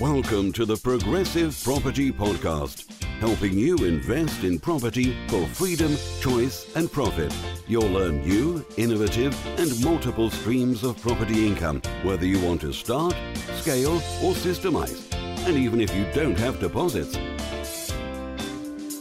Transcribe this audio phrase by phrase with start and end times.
[0.00, 6.92] Welcome to the Progressive Property Podcast, helping you invest in property for freedom, choice, and
[6.92, 7.34] profit.
[7.66, 13.12] You'll learn new, innovative, and multiple streams of property income, whether you want to start,
[13.56, 15.12] scale, or systemize.
[15.48, 17.16] And even if you don't have deposits.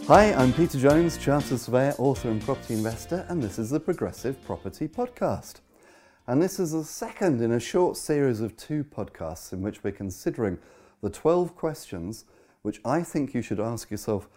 [0.08, 4.44] Hi, I'm Peter Jones, Chartered Surveyor, author, and property investor, and this is the Progressive
[4.44, 5.58] Property Podcast.
[6.26, 9.92] And this is the second in a short series of two podcasts in which we're
[9.92, 10.58] considering
[11.02, 12.26] the 12 questions
[12.62, 14.28] which I think you should ask yourself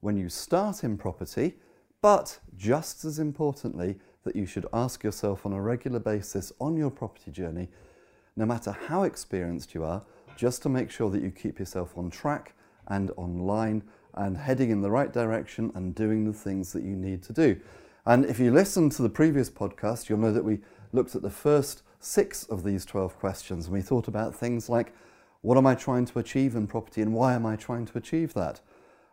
[0.00, 1.54] when you start in property,
[2.02, 6.90] but just as importantly, that you should ask yourself on a regular basis on your
[6.90, 7.68] property journey,
[8.36, 10.02] no matter how experienced you are,
[10.36, 12.54] just to make sure that you keep yourself on track
[12.88, 13.82] and online
[14.14, 17.58] and heading in the right direction and doing the things that you need to do.
[18.04, 20.60] And if you listen to the previous podcast, you'll know that we
[20.92, 24.94] looked at the first six of these 12 questions and we thought about things like
[25.42, 28.34] what am I trying to achieve in property and why am I trying to achieve
[28.34, 28.60] that?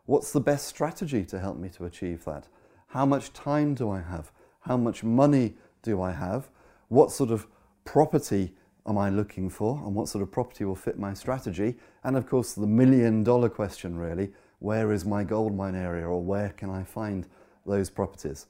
[0.06, 2.48] What's the best strategy to help me to achieve that?
[2.88, 4.32] How much time do I have?
[4.62, 6.50] How much money do I have?
[6.88, 7.48] What sort of
[7.84, 8.54] property
[8.88, 11.76] am I looking for and what sort of property will fit my strategy?
[12.04, 16.22] And of course, the million dollar question really where is my gold mine area or
[16.24, 17.28] where can I find
[17.66, 18.48] those properties?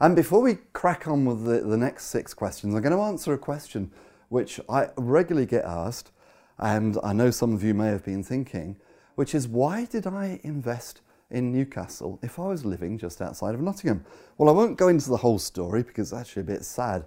[0.00, 3.32] And before we crack on with the, the next six questions, I'm going to answer
[3.32, 3.90] a question
[4.28, 6.12] which I regularly get asked
[6.58, 8.76] and I know some of you may have been thinking,
[9.14, 11.00] which is why did I invest
[11.30, 14.04] in Newcastle if I was living just outside of Nottingham?
[14.36, 17.06] Well, I won't go into the whole story because it's actually a bit sad.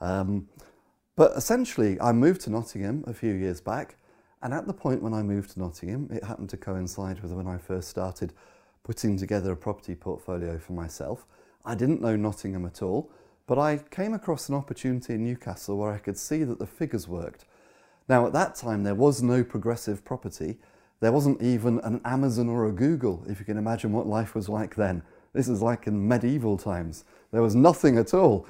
[0.00, 0.48] Um,
[1.16, 3.96] but essentially, I moved to Nottingham a few years back,
[4.42, 7.46] and at the point when I moved to Nottingham, it happened to coincide with when
[7.46, 8.32] I first started
[8.82, 11.26] putting together a property portfolio for myself.
[11.64, 13.10] I didn't know Nottingham at all,
[13.46, 17.06] but I came across an opportunity in Newcastle where I could see that the figures
[17.06, 17.44] worked.
[18.08, 20.58] Now, at that time, there was no progressive property.
[21.00, 24.48] There wasn't even an Amazon or a Google, if you can imagine what life was
[24.48, 25.02] like then.
[25.32, 27.04] This is like in medieval times.
[27.30, 28.46] There was nothing at all.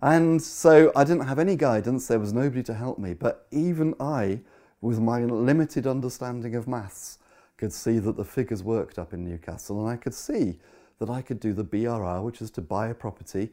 [0.00, 3.14] And so I didn't have any guidance, there was nobody to help me.
[3.14, 4.40] But even I,
[4.80, 7.18] with my limited understanding of maths,
[7.56, 10.58] could see that the figures worked up in Newcastle, and I could see
[10.98, 13.50] that I could do the BRR, which is to buy a property,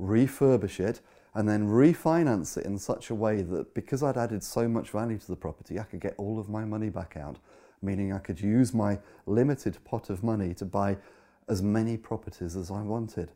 [0.00, 1.00] refurbish it,
[1.34, 5.18] and then refinance it in such a way that because I'd added so much value
[5.18, 7.38] to the property, I could get all of my money back out,
[7.80, 10.98] meaning I could use my limited pot of money to buy
[11.48, 13.30] as many properties as I wanted.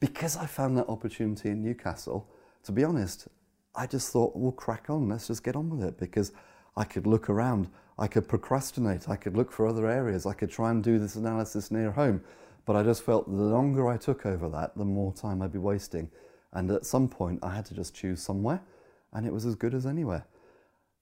[0.00, 2.28] Because I found that opportunity in Newcastle,
[2.64, 3.28] to be honest,
[3.74, 6.32] I just thought, we'll crack on, let's just get on with it because
[6.76, 10.50] I could look around, I could procrastinate, I could look for other areas, I could
[10.50, 12.22] try and do this analysis near home.
[12.64, 15.58] But I just felt the longer I took over that, the more time I'd be
[15.58, 16.10] wasting
[16.56, 18.62] and at some point, I had to just choose somewhere,
[19.12, 20.24] and it was as good as anywhere.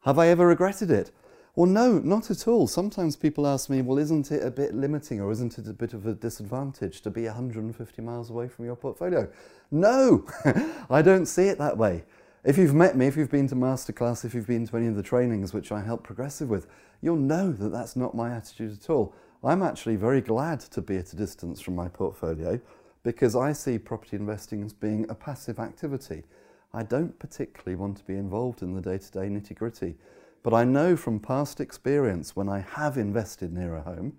[0.00, 1.12] Have I ever regretted it?
[1.54, 2.66] Well, no, not at all.
[2.66, 5.94] Sometimes people ask me, well, isn't it a bit limiting or isn't it a bit
[5.94, 9.30] of a disadvantage to be 150 miles away from your portfolio?
[9.70, 10.26] No,
[10.90, 12.02] I don't see it that way.
[12.42, 14.96] If you've met me, if you've been to masterclass, if you've been to any of
[14.96, 16.66] the trainings which I help progressive with,
[17.00, 19.14] you'll know that that's not my attitude at all.
[19.44, 22.60] I'm actually very glad to be at a distance from my portfolio
[23.04, 26.24] because I see property investing as being a passive activity.
[26.72, 29.94] I don't particularly want to be involved in the day to day nitty gritty,
[30.42, 34.18] but I know from past experience when I have invested near a home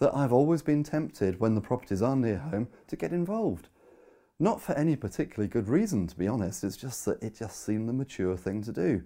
[0.00, 3.68] that I've always been tempted when the properties are near home to get involved.
[4.38, 7.88] Not for any particularly good reason, to be honest, it's just that it just seemed
[7.88, 9.02] the mature thing to do.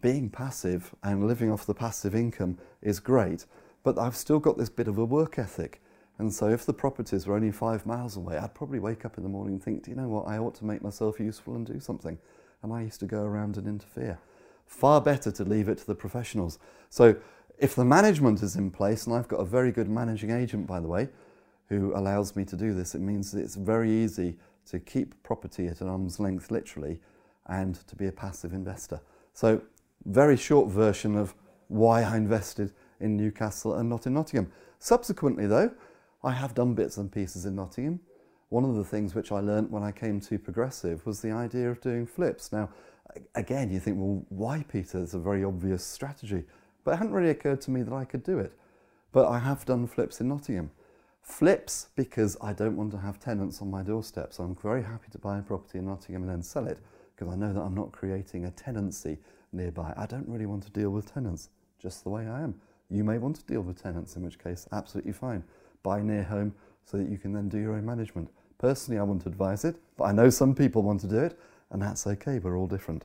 [0.00, 3.44] Being passive and living off the passive income is great,
[3.82, 5.82] but I've still got this bit of a work ethic.
[6.20, 9.22] And so if the properties were only five miles away, I'd probably wake up in
[9.22, 11.66] the morning and think, do you know what, I ought to make myself useful and
[11.66, 12.18] do something.
[12.62, 14.18] And I used to go around and interfere.
[14.66, 16.58] Far better to leave it to the professionals.
[16.90, 17.16] So
[17.58, 20.78] if the management is in place, and I've got a very good managing agent, by
[20.78, 21.08] the way,
[21.70, 24.36] who allows me to do this, it means it's very easy
[24.66, 27.00] to keep property at an arm's length, literally,
[27.46, 29.00] and to be a passive investor.
[29.32, 29.62] So
[30.04, 31.34] very short version of
[31.68, 34.52] why I invested in Newcastle and not in Nottingham.
[34.78, 35.70] Subsequently, though,
[36.22, 38.00] I have done bits and pieces in Nottingham.
[38.50, 41.70] One of the things which I learnt when I came to Progressive was the idea
[41.70, 42.52] of doing flips.
[42.52, 42.68] Now,
[43.34, 44.98] again, you think, well, why, Peter?
[44.98, 46.44] It's a very obvious strategy.
[46.84, 48.52] But it hadn't really occurred to me that I could do it.
[49.12, 50.70] But I have done flips in Nottingham.
[51.22, 54.32] Flips because I don't want to have tenants on my doorstep.
[54.34, 56.78] So I'm very happy to buy a property in Nottingham and then sell it
[57.14, 59.18] because I know that I'm not creating a tenancy
[59.52, 59.94] nearby.
[59.96, 62.60] I don't really want to deal with tenants, just the way I am.
[62.90, 65.44] You may want to deal with tenants, in which case, absolutely fine
[65.82, 66.54] buy near home
[66.84, 68.30] so that you can then do your own management.
[68.58, 71.38] Personally, I wouldn't advise it, but I know some people want to do it,
[71.70, 73.04] and that's okay, we're all different.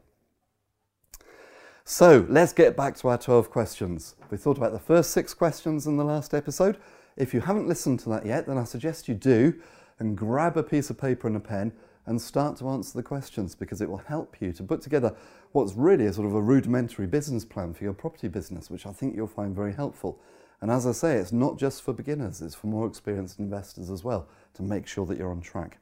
[1.84, 4.16] So let's get back to our 12 questions.
[4.32, 6.78] We thought about the first six questions in the last episode.
[7.16, 9.54] If you haven't listened to that yet, then I suggest you do
[10.00, 11.72] and grab a piece of paper and a pen
[12.06, 15.16] and start to answer the questions because it will help you to put together
[15.52, 18.92] what's really a sort of a rudimentary business plan for your property business, which I
[18.92, 20.20] think you'll find very helpful.
[20.62, 24.04] And as I say, it's not just for beginners, it's for more experienced investors as
[24.04, 25.80] well to make sure that you're on track.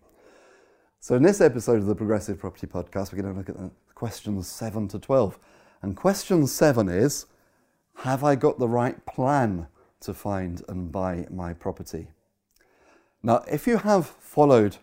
[1.00, 4.48] So, in this episode of the Progressive Property Podcast, we're going to look at questions
[4.48, 5.38] 7 to 12.
[5.81, 7.25] And question 7 is
[7.98, 9.68] Have I got the right plan
[10.00, 12.08] to find and buy my property?
[13.22, 14.78] Now, if you have followed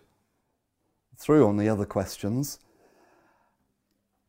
[1.17, 2.59] through on the other questions,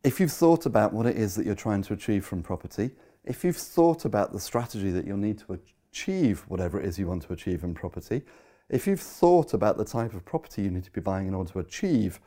[0.05, 2.91] if you've thought about what it is that you're trying to achieve from property,
[3.25, 5.59] if you've thought about the strategy that you'll need to
[5.93, 8.23] achieve whatever it is you want to achieve in property,
[8.69, 11.53] if you've thought about the type of property you need to be buying in order
[11.53, 12.21] to achieve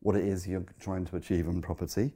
[0.00, 2.12] what it is you're trying to achieve in property,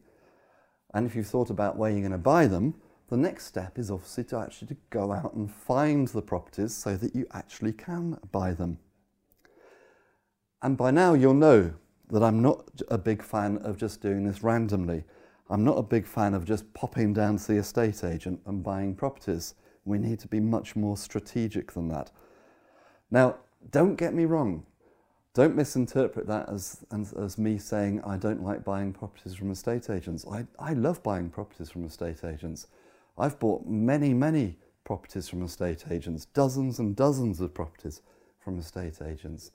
[0.93, 2.75] and if you've thought about where you're going to buy them,
[3.09, 6.97] the next step is obviously to actually to go out and find the properties so
[6.97, 8.79] that you actually can buy them.
[10.63, 11.75] And by now you'll know
[12.11, 15.05] that I'm not a big fan of just doing this randomly.
[15.51, 18.95] I'm not a big fan of just popping down to the estate agent and buying
[18.95, 19.55] properties.
[19.85, 22.11] We need to be much more strategic than that.
[23.11, 23.37] Now,
[23.71, 24.65] don't get me wrong.
[25.35, 29.91] Don't misinterpret that as, as, as, me saying I don't like buying properties from estate
[29.91, 30.25] agents.
[30.31, 32.69] I, I love buying properties from estate agents.
[33.19, 38.01] I've bought many, many properties from estate agents, dozens and dozens of properties
[38.39, 39.51] from estate agents.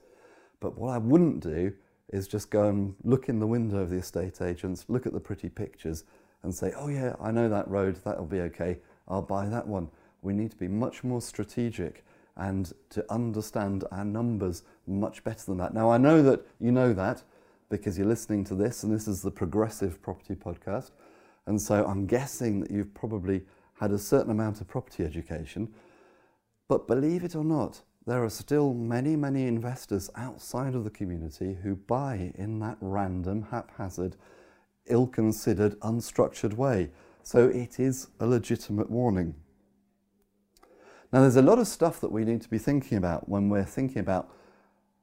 [0.60, 1.74] But what I wouldn't do
[2.12, 5.20] is just go and look in the window of the estate agents, look at the
[5.20, 6.04] pretty pictures,
[6.44, 8.78] and say, oh, yeah, I know that road, that'll be okay,
[9.08, 9.90] I'll buy that one.
[10.22, 12.04] We need to be much more strategic
[12.36, 15.74] and to understand our numbers much better than that.
[15.74, 17.24] Now, I know that you know that
[17.70, 20.92] because you're listening to this, and this is the Progressive Property Podcast.
[21.46, 23.42] And so I'm guessing that you've probably
[23.80, 25.74] had a certain amount of property education.
[26.68, 31.58] But believe it or not, there are still many, many investors outside of the community
[31.62, 34.16] who buy in that random, haphazard,
[34.88, 36.90] ill considered, unstructured way.
[37.22, 39.36] So it is a legitimate warning.
[41.14, 43.64] Now, there's a lot of stuff that we need to be thinking about when we're
[43.64, 44.32] thinking about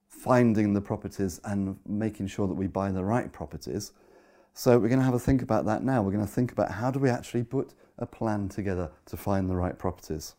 [0.09, 3.93] finding the properties and making sure that we buy the right properties.
[4.53, 6.03] So, we're going to have a think about that now.
[6.03, 9.49] We're going to think about how do we actually put a plan together to find
[9.49, 10.35] the right properties.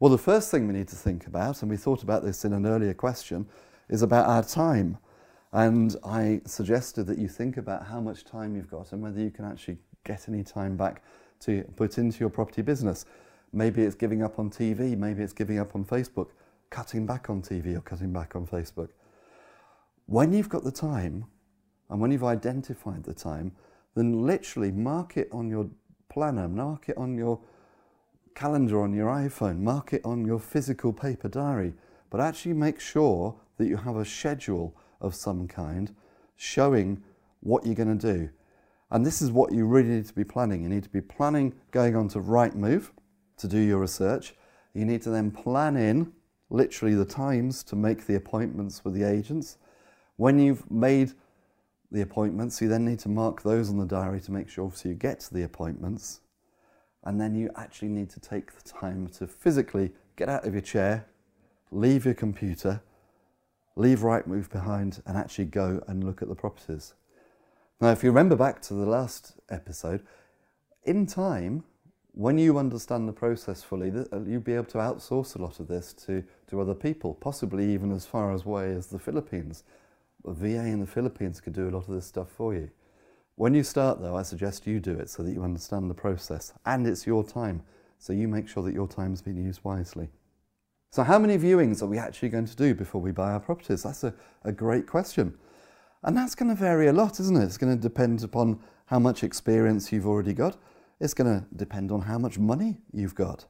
[0.00, 2.52] Well, the first thing we need to think about, and we thought about this in
[2.52, 3.46] an earlier question,
[3.88, 4.98] is about our time.
[5.52, 9.30] And I suggested that you think about how much time you've got and whether you
[9.30, 11.04] can actually get any time back
[11.40, 13.06] to put into your property business.
[13.52, 16.30] Maybe it's giving up on TV, maybe it's giving up on Facebook,
[16.70, 18.88] cutting back on TV or cutting back on Facebook.
[20.06, 21.26] When you've got the time
[21.88, 23.52] and when you've identified the time,
[23.94, 25.70] then literally mark it on your
[26.08, 27.38] planner, mark it on your
[28.34, 31.74] calendar on your iPhone, mark it on your physical paper diary,
[32.10, 35.94] but actually make sure that you have a schedule of some kind
[36.36, 37.02] showing
[37.40, 38.30] what you're going to do.
[38.90, 40.62] And this is what you really need to be planning.
[40.62, 42.90] You need to be planning going on to Rightmove
[43.38, 44.34] to do your research.
[44.72, 46.12] You need to then plan in
[46.50, 49.58] literally the times to make the appointments with the agents.
[50.16, 51.12] When you've made
[51.90, 54.88] the appointments, you then need to mark those on the diary to make sure so
[54.88, 56.20] you get to the appointments
[57.04, 60.62] and then you actually need to take the time to physically get out of your
[60.62, 61.06] chair,
[61.70, 62.82] leave your computer,
[63.76, 66.94] leave Rightmove behind, and actually go and look at the properties.
[67.80, 70.02] Now, if you remember back to the last episode,
[70.84, 71.64] in time,
[72.12, 75.66] when you understand the process fully, uh, you'll be able to outsource a lot of
[75.66, 79.64] this to, to other people, possibly even as far away as the Philippines.
[80.24, 82.70] The VA in the Philippines could do a lot of this stuff for you.
[83.36, 86.52] When you start, though, I suggest you do it so that you understand the process
[86.64, 87.62] and it's your time.
[87.98, 90.08] So you make sure that your time is being used wisely.
[90.92, 93.82] So, how many viewings are we actually going to do before we buy our properties?
[93.82, 94.14] That's a,
[94.44, 95.36] a great question.
[96.04, 97.42] And that's going to vary a lot, isn't it?
[97.44, 100.56] It's going to depend upon how much experience you've already got.
[101.00, 103.46] It's going to depend on how much money you've got.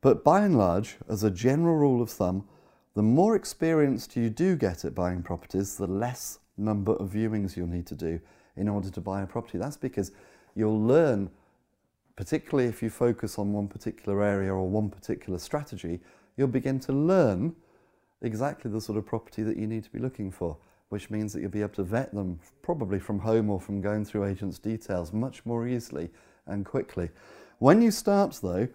[0.00, 2.46] But by and large, as a general rule of thumb,
[2.94, 7.66] the more experienced you do get at buying properties, the less number of viewings you'll
[7.66, 8.20] need to do
[8.56, 9.58] in order to buy a property.
[9.58, 10.12] That's because
[10.54, 11.30] you'll learn,
[12.16, 16.00] particularly if you focus on one particular area or one particular strategy,
[16.36, 17.54] you'll begin to learn
[18.22, 20.56] exactly the sort of property that you need to be looking for,
[20.90, 24.04] which means that you'll be able to vet them probably from home or from going
[24.04, 26.10] through agents' details much more easily
[26.46, 27.10] and quickly.
[27.58, 28.68] When you start, though,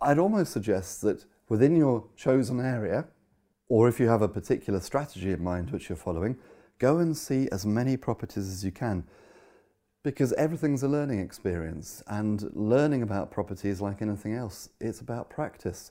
[0.00, 3.06] I'd almost suggest that within your chosen area,
[3.68, 6.36] or if you have a particular strategy in mind which you're following,
[6.78, 9.04] go and see as many properties as you can
[10.02, 15.30] Because everything's a learning experience, and learning about property is like anything else, it's about
[15.30, 15.90] practice.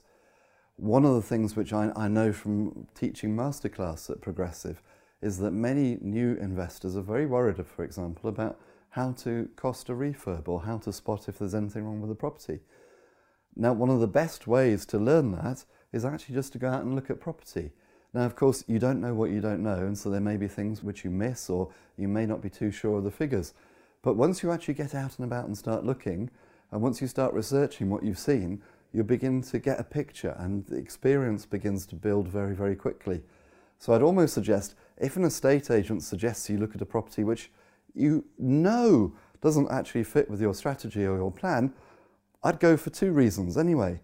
[0.76, 4.82] One of the things which I, I know from teaching masterclass at Progressive
[5.20, 8.58] is that many new investors are very worried, for example, about
[8.90, 12.14] how to cost a refurb or how to spot if there's anything wrong with the
[12.14, 12.60] property.
[13.54, 16.82] Now, one of the best ways to learn that is actually just to go out
[16.82, 17.72] and look at property.
[18.16, 20.48] Now, of course, you don't know what you don't know, and so there may be
[20.48, 21.68] things which you miss or
[21.98, 23.52] you may not be too sure of the figures.
[24.00, 26.30] But once you actually get out and about and start looking,
[26.70, 30.64] and once you start researching what you've seen, you begin to get a picture and
[30.64, 33.20] the experience begins to build very, very quickly.
[33.78, 37.50] So I'd almost suggest if an estate agent suggests you look at a property which
[37.94, 41.74] you know doesn't actually fit with your strategy or your plan,
[42.42, 44.00] I'd go for two reasons anyway.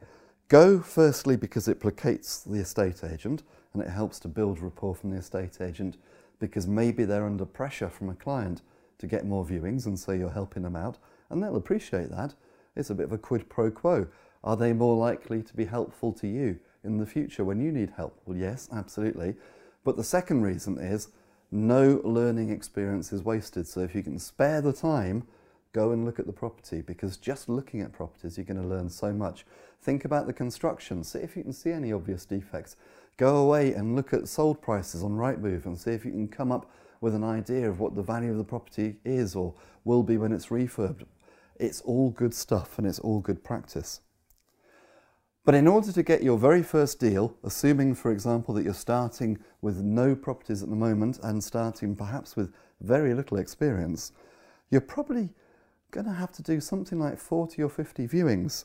[0.49, 5.11] Go firstly because it placates the estate agent and it helps to build rapport from
[5.11, 5.97] the estate agent
[6.39, 8.63] because maybe they're under pressure from a client
[8.99, 10.99] to get more viewings, and so you're helping them out,
[11.31, 12.35] and they'll appreciate that.
[12.77, 14.07] It's a bit of a quid pro quo.
[14.45, 17.91] Are they more likely to be helpful to you in the future when you need
[17.97, 18.21] help?
[18.27, 19.37] Well, yes, absolutely.
[19.85, 21.09] But the second reason is
[21.51, 23.69] no learning experience is wasted.
[23.69, 25.25] So if you can spare the time,
[25.73, 28.89] go and look at the property because just looking at properties, you're going to learn
[28.89, 29.45] so much.
[29.81, 32.77] Think about the construction, see if you can see any obvious defects.
[33.17, 36.51] Go away and look at sold prices on Rightmove and see if you can come
[36.51, 39.55] up with an idea of what the value of the property is or
[39.85, 41.05] will be when it's refurbed.
[41.57, 44.01] It's all good stuff and it's all good practice.
[45.45, 49.39] But in order to get your very first deal, assuming, for example, that you're starting
[49.61, 54.13] with no properties at the moment and starting perhaps with very little experience,
[54.71, 55.31] you're probably
[55.91, 58.65] going to have to do something like 40 or 50 viewings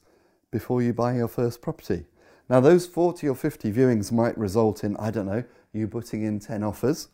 [0.52, 2.06] before you buy your first property.
[2.50, 6.40] Now, those 40 or 50 viewings might result in, I don't know, you putting in
[6.40, 7.10] 10 offers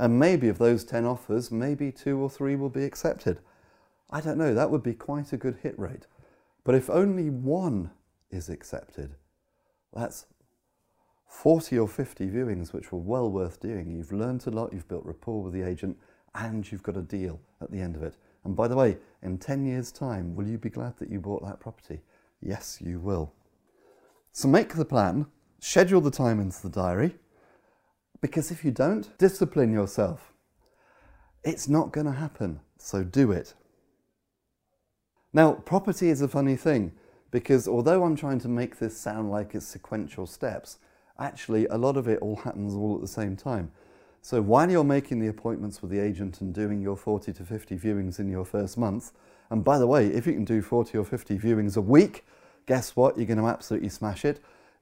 [0.00, 3.38] and maybe of those 10 offers, maybe two or three will be accepted.
[4.08, 6.06] I don't know, that would be quite a good hit rate.
[6.64, 7.90] But if only one
[8.30, 9.16] is accepted,
[9.92, 10.24] that's
[11.26, 13.90] 40 or 50 viewings, which were well worth doing.
[13.90, 15.98] You've learned a lot, you've built rapport with the agent,
[16.34, 18.16] and you've got a deal at the end of it.
[18.44, 21.44] And by the way, in 10 years' time, will you be glad that you bought
[21.44, 22.00] that property?
[22.40, 23.34] Yes, you will.
[24.32, 25.26] So make the plan,
[25.58, 27.16] schedule the time into the diary,
[28.20, 30.32] because if you don't, discipline yourself.
[31.42, 33.54] It's not going to happen, so do it.
[35.32, 36.92] Now, property is a funny thing
[37.30, 40.78] because although I'm trying to make this sound like it's sequential steps,
[41.18, 43.70] actually a lot of it all happens all at the same time.
[44.22, 47.78] So while you're making the appointments with the agent and doing your 40 to 50
[47.78, 49.12] viewings in your first month,
[49.50, 52.26] and by the way, if you can do 40 or 50 viewings a week,
[52.70, 53.16] guess what?
[53.16, 54.38] You're going to absolutely smash it.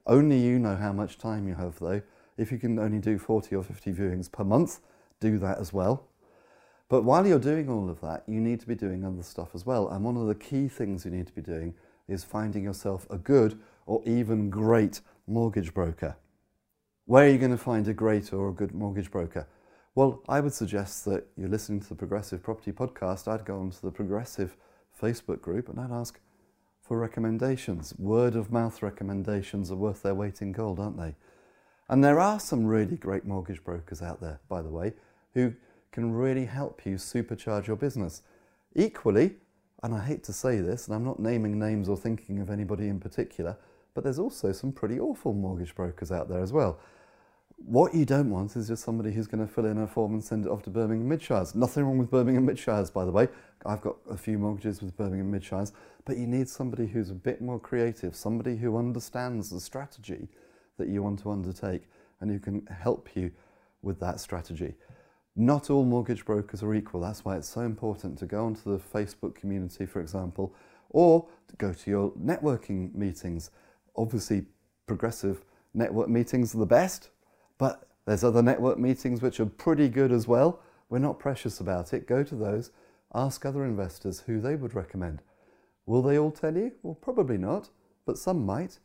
[0.06, 2.02] Only you know how much time you have though.
[2.36, 4.80] If you can only do 40 or 50 viewings per month,
[5.20, 6.04] do that as well.
[6.90, 9.64] But while you're doing all of that, you need to be doing other stuff as
[9.64, 9.88] well.
[9.88, 11.72] And one of the key things you need to be doing
[12.08, 16.14] is finding yourself a good or even great mortgage broker.
[17.06, 19.48] Where are you going to find a great or a good mortgage broker?
[19.94, 23.28] Well, I would suggest that you're listening to the Progressive Property Podcast.
[23.28, 24.58] I'd go onto the Progressive
[25.00, 26.20] Facebook group and I'd ask
[26.88, 27.94] for recommendations.
[27.98, 31.14] Word of mouth recommendations are worth their weight in gold, aren't they?
[31.90, 34.94] And there are some really great mortgage brokers out there, by the way,
[35.34, 35.52] who
[35.92, 38.22] can really help you supercharge your business.
[38.74, 39.36] Equally,
[39.82, 42.88] and I hate to say this, and I'm not naming names or thinking of anybody
[42.88, 43.58] in particular,
[43.94, 46.80] but there's also some pretty awful mortgage brokers out there as well.
[47.64, 50.24] What you don't want is just somebody who's going to fill in a form and
[50.24, 51.54] send it off to Birmingham Midshires.
[51.54, 53.28] Nothing wrong with Birmingham Midshires, by the way.
[53.66, 55.72] I've got a few mortgages with Birmingham Midshires,
[56.04, 60.28] but you need somebody who's a bit more creative, somebody who understands the strategy
[60.78, 61.82] that you want to undertake
[62.20, 63.32] and who can help you
[63.82, 64.74] with that strategy.
[65.34, 67.00] Not all mortgage brokers are equal.
[67.00, 70.54] That's why it's so important to go onto the Facebook community, for example,
[70.90, 73.50] or to go to your networking meetings.
[73.96, 74.46] Obviously,
[74.86, 77.10] progressive network meetings are the best,
[77.58, 80.60] but there's other network meetings which are pretty good as well.
[80.88, 82.06] We're not precious about it.
[82.06, 82.70] Go to those,
[83.14, 85.20] ask other investors who they would recommend.
[85.84, 86.72] Will they all tell you?
[86.82, 87.68] Well, probably not,
[88.06, 88.78] but some might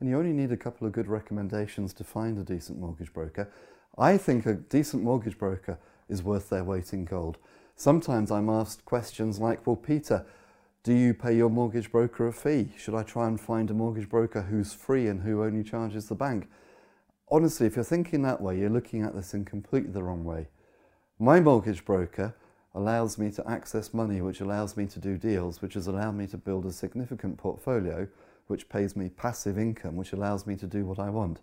[0.00, 3.50] and you only need a couple of good recommendations to find a decent mortgage broker.
[3.96, 7.38] I think a decent mortgage broker is worth their weight in gold.
[7.74, 10.24] Sometimes I'm asked questions like, well, Peter,
[10.84, 12.72] do you pay your mortgage broker a fee?
[12.76, 16.14] Should I try and find a mortgage broker who's free and who only charges the
[16.14, 16.48] bank?
[17.30, 20.48] Honestly, if you're thinking that way, you're looking at this in completely the wrong way.
[21.18, 22.34] My mortgage broker
[22.74, 26.26] allows me to access money, which allows me to do deals, which has allowed me
[26.28, 28.08] to build a significant portfolio
[28.46, 31.40] which pays me passive income, which allows me to do what I want.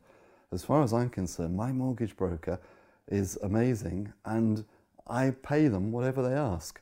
[0.52, 2.60] As far as I'm concerned, my mortgage broker
[3.08, 4.66] is amazing and
[5.08, 6.82] I pay them whatever they ask.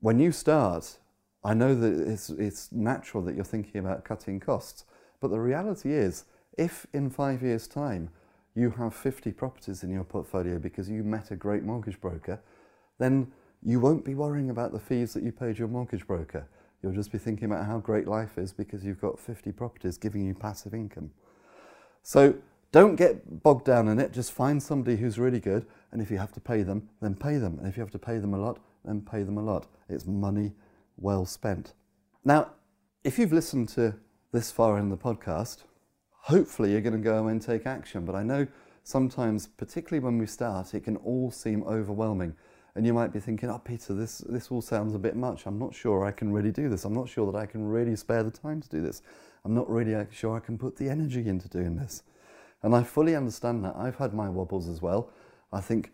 [0.00, 0.98] when you start,
[1.44, 4.84] I know that it's, it's natural that you're thinking about cutting costs,
[5.20, 6.24] but the reality is,
[6.58, 8.10] if in five years' time
[8.54, 12.40] you have 50 properties in your portfolio because you met a great mortgage broker,
[12.98, 13.32] then
[13.62, 16.46] you won't be worrying about the fees that you paid your mortgage broker.
[16.82, 20.26] You'll just be thinking about how great life is because you've got 50 properties giving
[20.26, 21.10] you passive income.
[22.02, 22.34] So
[22.72, 24.12] don't get bogged down in it.
[24.12, 27.36] Just find somebody who's really good, and if you have to pay them, then pay
[27.36, 27.58] them.
[27.58, 29.66] And if you have to pay them a lot, then pay them a lot.
[29.88, 30.52] It's money
[30.96, 31.74] well spent.
[32.24, 32.50] Now,
[33.04, 33.94] if you've listened to
[34.32, 35.64] this far in the podcast,
[36.22, 38.04] hopefully you're going to go and take action.
[38.04, 38.46] But I know
[38.84, 42.34] sometimes, particularly when we start, it can all seem overwhelming.
[42.74, 45.46] And you might be thinking, oh, Peter, this, this all sounds a bit much.
[45.46, 46.84] I'm not sure I can really do this.
[46.84, 49.02] I'm not sure that I can really spare the time to do this.
[49.44, 52.02] I'm not really uh, sure I can put the energy into doing this.
[52.62, 53.74] And I fully understand that.
[53.76, 55.10] I've had my wobbles as well.
[55.52, 55.92] I think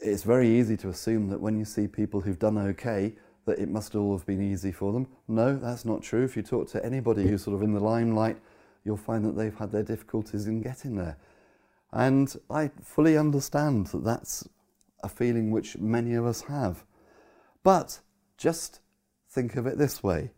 [0.00, 3.68] it's very easy to assume that when you see people who've done okay, that it
[3.68, 5.06] must all have been easy for them.
[5.28, 6.24] No, that's not true.
[6.24, 8.38] If you talk to anybody who's sort of in the limelight,
[8.84, 11.16] you'll find that they've had their difficulties in getting there.
[11.92, 14.48] And I fully understand that that's
[15.02, 16.84] a feeling which many of us have.
[17.62, 18.00] But
[18.36, 18.80] just
[19.28, 20.32] think of it this way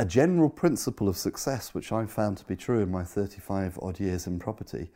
[0.00, 3.98] a general principle of success, which I've found to be true in my 35 odd
[3.98, 4.92] years in property,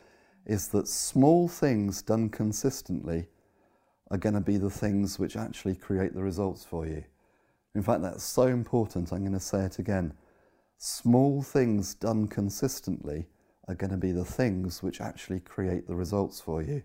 [0.46, 3.26] is that small things done consistently
[4.12, 7.02] are going to be the things which actually create the results for you.
[7.74, 10.12] In fact, that's so important, I'm going to say it again.
[10.84, 13.28] Small things done consistently
[13.68, 16.82] are going to be the things which actually create the results for you.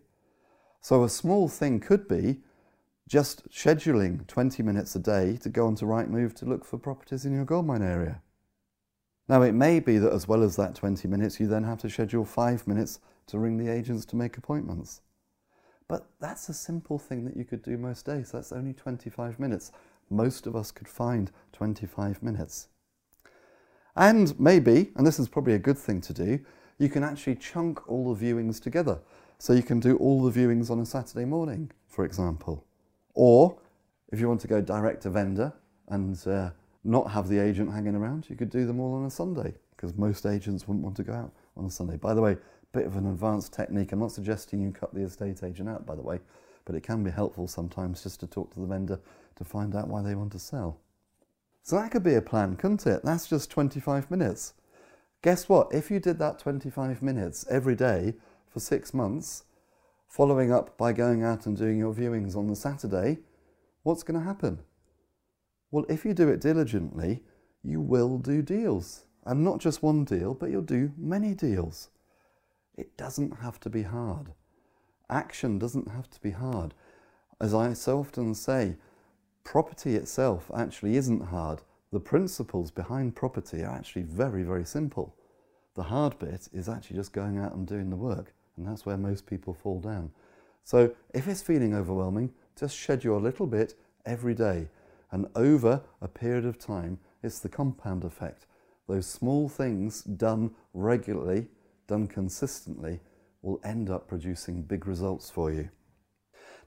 [0.82, 2.42] So a small thing could be
[3.10, 7.34] just scheduling 20 minutes a day to go onto Rightmove to look for properties in
[7.34, 8.22] your goldmine area.
[9.28, 11.90] Now, it may be that as well as that 20 minutes, you then have to
[11.90, 15.02] schedule five minutes to ring the agents to make appointments.
[15.88, 18.32] But that's a simple thing that you could do most days.
[18.32, 19.72] That's only 25 minutes.
[20.12, 22.68] Most of us could find 25 minutes.
[23.98, 26.40] And maybe, and this is probably a good thing to do,
[26.78, 29.00] you can actually chunk all the viewings together.
[29.40, 32.64] So you can do all the viewings on a Saturday morning, for example.
[33.16, 33.58] Or
[34.12, 35.52] if you want to go direct to vendor
[35.90, 36.52] and uh,
[36.84, 39.96] not have the agent hanging around, you could do them all on a Sunday because
[39.98, 41.98] most agents wouldn't want to go out on a Sunday.
[41.98, 42.38] By the way,
[42.74, 43.92] bit of an advanced technique.
[43.92, 46.20] I'm not suggesting you cut the estate agent out, by the way,
[46.66, 49.00] but it can be helpful sometimes just to talk to the vendor
[49.38, 50.80] to find out why they want to sell.
[51.68, 53.02] So that could be a plan, couldn't it?
[53.04, 54.54] That's just 25 minutes.
[55.22, 55.68] Guess what?
[55.74, 58.14] If you did that 25 minutes every day
[58.48, 59.44] for six months,
[60.08, 63.18] following up by going out and doing your viewings on the Saturday,
[63.84, 64.60] what's going to happen?
[65.70, 67.26] Well, if you do it diligently,
[67.62, 69.04] you will do deals.
[69.26, 71.90] And not just one deal, but you'll do many deals.
[72.78, 74.28] It doesn't have to be hard.
[75.10, 76.74] Action doesn't have to be hard.
[77.42, 78.78] As I so often say,
[79.48, 81.62] property itself actually isn't hard.
[81.94, 85.16] The principles behind property are actually very, very simple.
[85.76, 88.98] The hard bit is actually just going out and doing the work, and that's where
[88.98, 90.12] most people fall down.
[90.66, 94.68] So if it's feeling overwhelming, just schedule a little bit every day,
[95.12, 98.48] and over a period of time, it's the compound effect.
[98.86, 101.48] Those small things done regularly
[101.88, 103.00] done consistently,
[103.42, 105.70] will end up producing big results for you.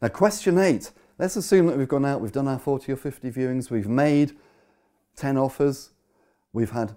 [0.00, 0.90] Now, question eight.
[1.20, 4.32] Let's assume that we've gone out, we've done our 40 or 50 viewings, we've made
[5.16, 5.90] 10 offers,
[6.54, 6.94] we've had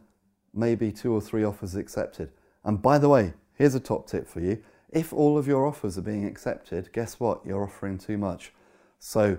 [0.53, 2.31] maybe two or three offers accepted.
[2.63, 4.63] And by the way, here's a top tip for you.
[4.91, 7.45] If all of your offers are being accepted, guess what?
[7.45, 8.53] You're offering too much.
[8.97, 9.37] So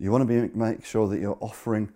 [0.00, 1.92] you want to be, make sure that you're offering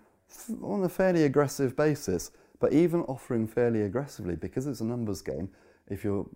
[0.62, 5.48] on a fairly aggressive basis, but even offering fairly aggressively because it's a numbers game,
[5.88, 6.28] if you're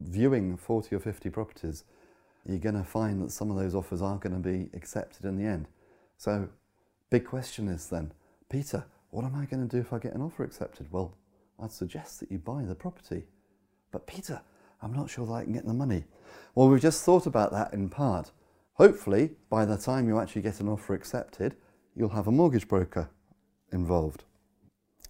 [0.00, 1.84] viewing 40 or 50 properties,
[2.46, 5.36] you're going to find that some of those offers are going to be accepted in
[5.36, 5.66] the end.
[6.16, 6.48] So,
[7.10, 8.12] big question is then,
[8.50, 10.90] Peter, what am I going to do if I get an offer accepted?
[10.90, 11.16] Well,
[11.62, 13.24] I'd suggest that you buy the property.
[13.90, 14.40] But, Peter,
[14.80, 16.04] I'm not sure that I can get the money.
[16.54, 18.32] Well, we've just thought about that in part.
[18.74, 21.56] Hopefully, by the time you actually get an offer accepted,
[21.94, 23.10] you'll have a mortgage broker
[23.70, 24.24] involved.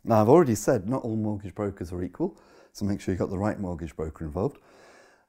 [0.05, 2.37] Now, I've already said not all mortgage brokers are equal.
[2.73, 4.59] So make sure you've got the right mortgage broker involved.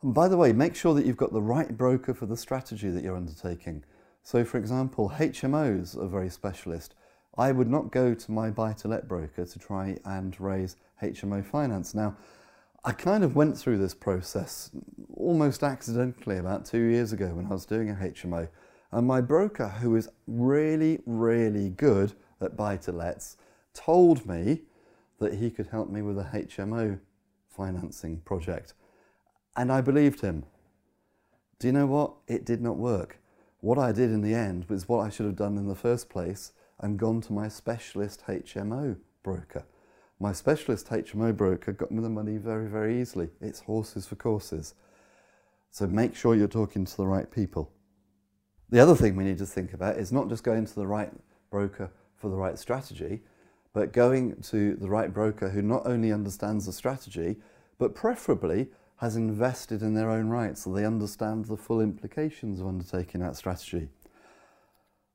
[0.03, 2.89] And by the way, make sure that you've got the right broker for the strategy
[2.89, 3.85] that you're undertaking.
[4.21, 6.93] So, for example, HMOs are very specialist.
[7.37, 11.43] I would not go to my buy to let broker to try and raise HMO
[11.45, 11.95] finance.
[11.95, 12.17] Now,
[12.83, 14.71] I kind of went through this process
[15.15, 18.49] almost accidentally about two years ago when I was doing a HMO.
[18.91, 22.11] And my broker, who is really, really good
[22.41, 23.37] at buy to lets,
[23.73, 24.63] told me
[25.19, 26.99] that he could help me with a HMO
[27.47, 28.73] financing project.
[29.55, 30.45] And I believed him.
[31.59, 32.13] Do you know what?
[32.27, 33.19] It did not work.
[33.59, 36.09] What I did in the end was what I should have done in the first
[36.09, 39.65] place, and gone to my specialist HMO broker.
[40.19, 43.29] My specialist HMO broker got me the money very, very easily.
[43.39, 44.73] It's horses for courses.
[45.71, 47.71] So make sure you're talking to the right people.
[48.69, 51.11] The other thing we need to think about is not just going to the right
[51.49, 53.21] broker for the right strategy,
[53.71, 57.37] but going to the right broker who not only understands the strategy,
[57.77, 62.67] but preferably has invested in their own right so they understand the full implications of
[62.67, 63.89] undertaking that strategy.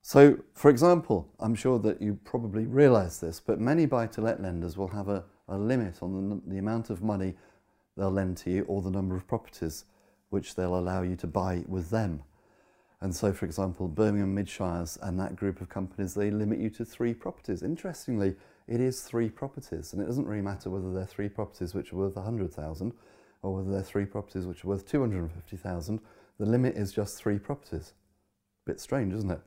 [0.02, 4.40] So, for example, I'm sure that you probably realize this, but many buy to let
[4.40, 7.34] lenders will have a, a limit on the, the amount of money
[7.96, 9.84] they'll lend to you or the number of properties
[10.30, 12.22] which they'll allow you to buy with them.
[13.00, 16.84] And so, for example, Birmingham Midshires and that group of companies, they limit you to
[16.84, 17.62] three properties.
[17.62, 18.34] Interestingly,
[18.66, 21.96] it is three properties, and it doesn't really matter whether they're three properties which are
[21.96, 22.92] worth 100,000
[23.42, 26.00] or whether they're three properties which are worth 250,000.
[26.38, 27.92] The limit is just three properties.
[28.66, 29.40] Bit strange, isn't it?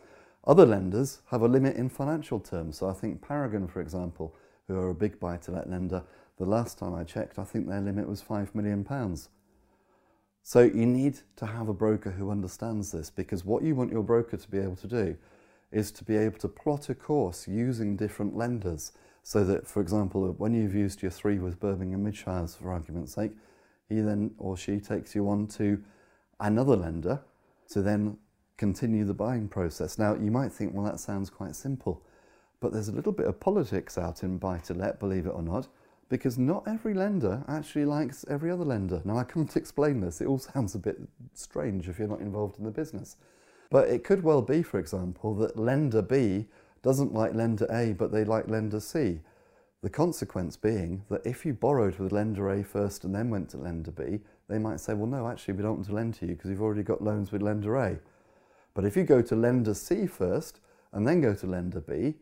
[0.46, 2.78] Other lenders have a limit in financial terms.
[2.78, 4.36] So I think Paragon, for example,
[4.68, 6.04] who are a big buy to let lender,
[6.38, 8.86] the last time I checked, I think their limit was £5 million.
[10.44, 14.04] So you need to have a broker who understands this because what you want your
[14.04, 15.18] broker to be able to do
[15.72, 18.92] is to be able to plot a course using different lenders
[19.24, 23.32] so that, for example, when you've used your three with Birmingham Midshires, for argument's sake,
[23.92, 25.82] he then or she takes you on to
[26.40, 27.20] another lender
[27.70, 28.18] to then
[28.58, 29.98] continue the buying process.
[29.98, 32.04] Now, you might think, well, that sounds quite simple,
[32.60, 35.42] but there's a little bit of politics out in buy to let, believe it or
[35.42, 35.68] not
[36.12, 39.02] because not every lender actually likes every other lender.
[39.06, 41.00] Now, I can't explain this, it all sounds a bit
[41.34, 43.16] strange if you're not involved in the business.
[43.70, 46.48] But it could well be, for example, that lender B
[46.84, 49.22] doesn't like lender A, but they like lender C.
[49.84, 53.58] The consequence being that if you borrowed with lender A first and then went to
[53.58, 56.36] lender B, they might say, well, no, actually, we don't want to lend to you
[56.36, 57.98] because you've already got loans with lender A.
[58.76, 60.60] But if you go to lender C first
[60.94, 62.14] and then go to lender B,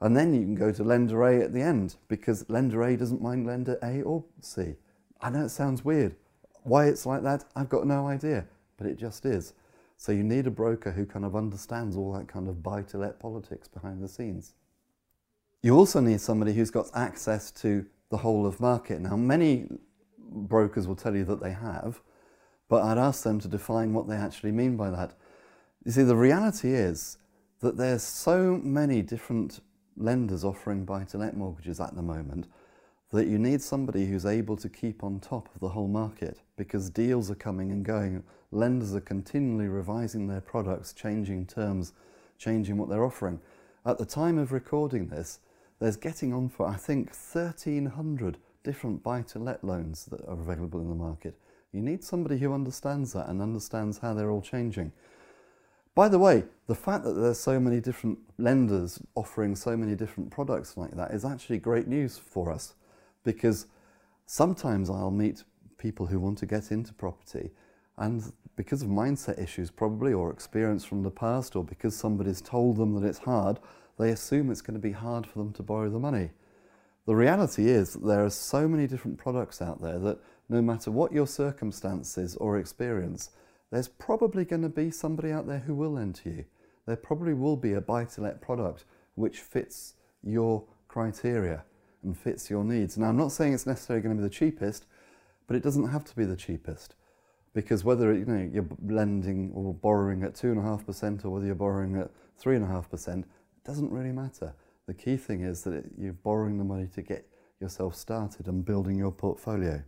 [0.00, 3.22] and then you can go to lender A at the end because lender A doesn't
[3.22, 4.74] mind lender A or C.
[5.22, 6.14] I know it sounds weird.
[6.62, 8.44] Why it's like that, I've got no idea,
[8.76, 9.54] but it just is.
[9.96, 12.98] So you need a broker who kind of understands all that kind of buy to
[12.98, 14.52] let politics behind the scenes.
[15.62, 19.00] You also need somebody who's got access to the whole of market.
[19.00, 19.66] Now, many
[20.18, 22.00] brokers will tell you that they have,
[22.68, 25.14] but I'd ask them to define what they actually mean by that.
[25.84, 27.18] You see, the reality is
[27.60, 29.60] that there's so many different
[29.96, 32.46] lenders offering buy to let mortgages at the moment
[33.10, 36.90] that you need somebody who's able to keep on top of the whole market because
[36.90, 38.22] deals are coming and going.
[38.52, 41.94] Lenders are continually revising their products, changing terms,
[42.36, 43.40] changing what they're offering.
[43.84, 45.40] At the time of recording this,
[45.80, 50.80] there's getting on for, I think, 1,300 different buy to let loans that are available
[50.80, 51.38] in the market.
[51.72, 54.92] You need somebody who understands that and understands how they're all changing.
[55.94, 60.30] By the way, the fact that there's so many different lenders offering so many different
[60.30, 62.74] products like that is actually great news for us
[63.24, 63.66] because
[64.26, 65.42] sometimes I'll meet
[65.76, 67.50] people who want to get into property
[67.96, 72.76] and because of mindset issues probably or experience from the past or because somebody's told
[72.76, 73.58] them that it's hard,
[73.98, 76.30] they assume it's going to be hard for them to borrow the money.
[77.06, 80.90] The reality is that there are so many different products out there that no matter
[80.90, 83.30] what your circumstances or experience,
[83.70, 86.44] there's probably going to be somebody out there who will lend to you.
[86.86, 88.84] There probably will be a buy to let product
[89.14, 91.64] which fits your criteria
[92.02, 92.96] and fits your needs.
[92.96, 94.86] Now, I'm not saying it's necessarily going to be the cheapest,
[95.46, 96.94] but it doesn't have to be the cheapest
[97.54, 101.30] because whether you know you're lending or borrowing at two and a half percent or
[101.30, 103.26] whether you're borrowing at three and a half percent,
[103.68, 104.52] doesn't really matter.
[104.86, 107.28] The key thing is that it, you're borrowing the money to get
[107.60, 109.82] yourself started and building your portfolio.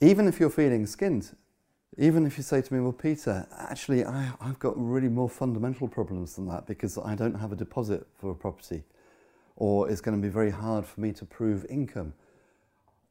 [0.00, 1.34] Even if you're feeling skint
[1.96, 5.86] even if you say to me, well, Peter, actually, I, have got really more fundamental
[5.86, 8.82] problems than that because I don't have a deposit for a property,
[9.56, 12.14] or it's going to be very hard for me to prove income.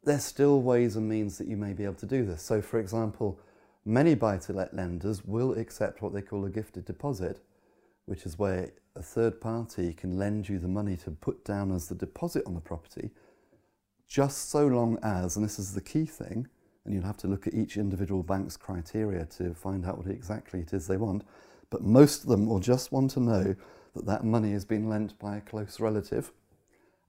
[0.03, 2.41] There's still ways and means that you may be able to do this.
[2.41, 3.39] So, for example,
[3.85, 7.39] many buy to let lenders will accept what they call a gifted deposit,
[8.05, 11.87] which is where a third party can lend you the money to put down as
[11.87, 13.11] the deposit on the property,
[14.07, 16.47] just so long as, and this is the key thing,
[16.85, 20.59] and you'll have to look at each individual bank's criteria to find out what exactly
[20.59, 21.23] it is they want.
[21.69, 23.55] But most of them will just want to know
[23.95, 26.31] that that money has been lent by a close relative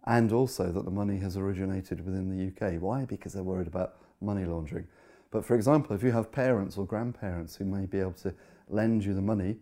[0.07, 2.81] and also that the money has originated within the UK.
[2.81, 3.05] Why?
[3.05, 4.87] Because they're worried about money laundering.
[5.31, 8.35] But for example, if you have parents or grandparents who may be able to
[8.69, 9.57] lend you the money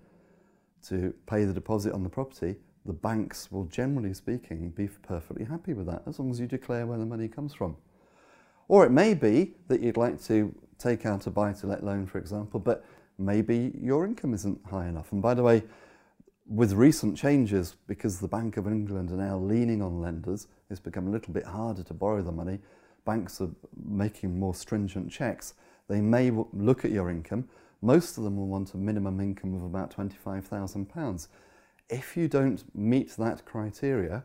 [0.89, 5.73] to pay the deposit on the property, the banks will generally speaking be perfectly happy
[5.73, 7.77] with that as long as you declare where the money comes from.
[8.69, 12.07] Or it may be that you'd like to take out a buy to let loan,
[12.07, 12.85] for example, but
[13.19, 15.13] maybe your income isn't high enough.
[15.13, 15.63] And by the way,
[16.47, 21.07] with recent changes, because the Bank of England are now leaning on lenders, it's become
[21.07, 22.59] a little bit harder to borrow the money.
[23.05, 23.51] Banks are
[23.85, 25.55] making more stringent checks.
[25.89, 27.49] They may look at your income.
[27.83, 31.29] Most of them will want a minimum income of about £25,000.
[31.91, 34.25] If you don't meet that criteria,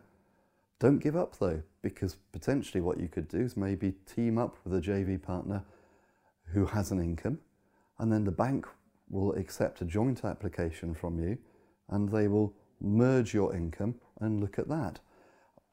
[0.78, 4.74] don't give up though, because potentially what you could do is maybe team up with
[4.74, 5.64] a JV partner
[6.52, 7.40] who has an income,
[7.98, 8.66] and then the bank
[9.10, 11.36] will accept a joint application from you
[11.88, 15.00] and they will merge your income and look at that.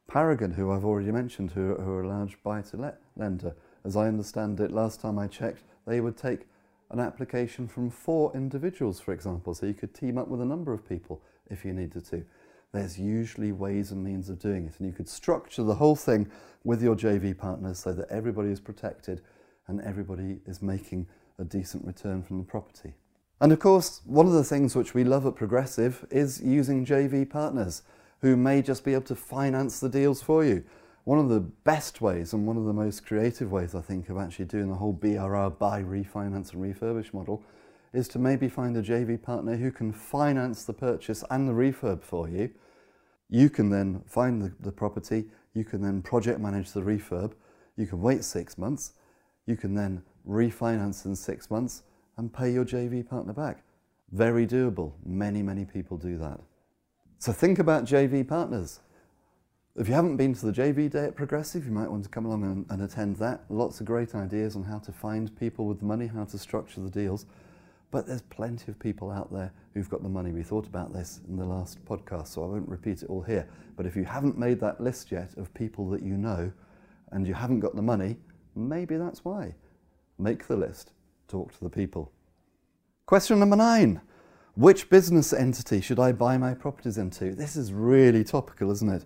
[0.07, 3.95] Paragon, who I've already mentioned, who, who are a large buy to let lender, as
[3.95, 6.47] I understand it, last time I checked, they would take
[6.91, 10.73] an application from four individuals, for example, so you could team up with a number
[10.73, 12.23] of people if you needed to.
[12.71, 16.29] There's usually ways and means of doing it, and you could structure the whole thing
[16.63, 19.21] with your JV partners so that everybody is protected
[19.67, 21.07] and everybody is making
[21.39, 22.93] a decent return from the property.
[23.41, 27.29] And of course, one of the things which we love at Progressive is using JV
[27.29, 27.81] partners
[28.21, 30.63] who may just be able to finance the deals for you.
[31.05, 34.17] One of the best ways and one of the most creative ways, I think, of
[34.17, 37.43] actually doing the whole BRR buy, refinance, and refurbish model
[37.93, 42.03] is to maybe find a JV partner who can finance the purchase and the refurb
[42.03, 42.49] for you.
[43.29, 47.33] You can then find the, the property, you can then project manage the refurb,
[47.77, 48.93] you can wait six months,
[49.45, 51.83] you can then refinance in six months
[52.17, 53.63] and pay your JV partner back.
[54.11, 54.93] Very doable.
[55.05, 56.39] Many, many people do that.
[57.19, 58.79] So think about JV partners.
[59.77, 62.25] If you haven't been to the JV Day at Progressive, you might want to come
[62.25, 63.43] along and, and, attend that.
[63.49, 66.79] Lots of great ideas on how to find people with the money, how to structure
[66.79, 67.25] the deals.
[67.91, 70.31] But there's plenty of people out there who've got the money.
[70.31, 73.49] We thought about this in the last podcast, so I won't repeat it all here.
[73.75, 76.53] But if you haven't made that list yet of people that you know
[77.11, 78.15] and you haven't got the money,
[78.55, 79.55] maybe that's why.
[80.17, 80.93] Make the list,
[81.27, 82.13] talk to the people.
[83.07, 83.99] Question number nine
[84.55, 87.35] Which business entity should I buy my properties into?
[87.35, 89.03] This is really topical, isn't it?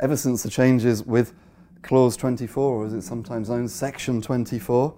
[0.00, 1.34] Ever since the changes with
[1.82, 4.94] Clause 24, or as it's sometimes known, Section 24,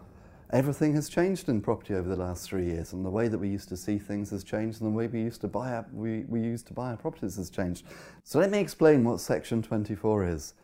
[0.50, 3.48] everything has changed in property over the last three years, and the way that we
[3.48, 6.20] used to see things has changed, and the way we used to buy our, we,
[6.28, 7.84] we used to buy our properties has changed.
[8.22, 10.54] So let me explain what Section 24 is.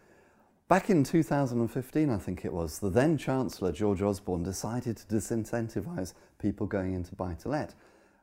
[0.69, 6.15] Back in 2015, I think it was, the then Chancellor, George Osborne, decided to disincentivise
[6.39, 7.75] people going into buy to let.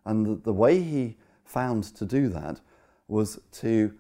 [0.06, 2.62] And the, the way he found to do that
[3.10, 3.93] was to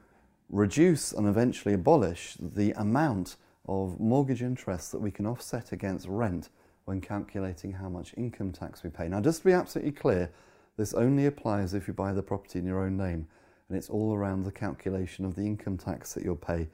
[0.49, 3.35] reduce and eventually abolish the amount
[3.67, 6.49] of mortgage interest that we can offset against rent
[6.85, 9.07] when calculating how much income tax we pay.
[9.07, 10.31] Now, just to be absolutely clear,
[10.77, 13.27] this only applies if you buy the property in your own name,
[13.67, 16.67] and it's all around the calculation of the income tax that you'll pay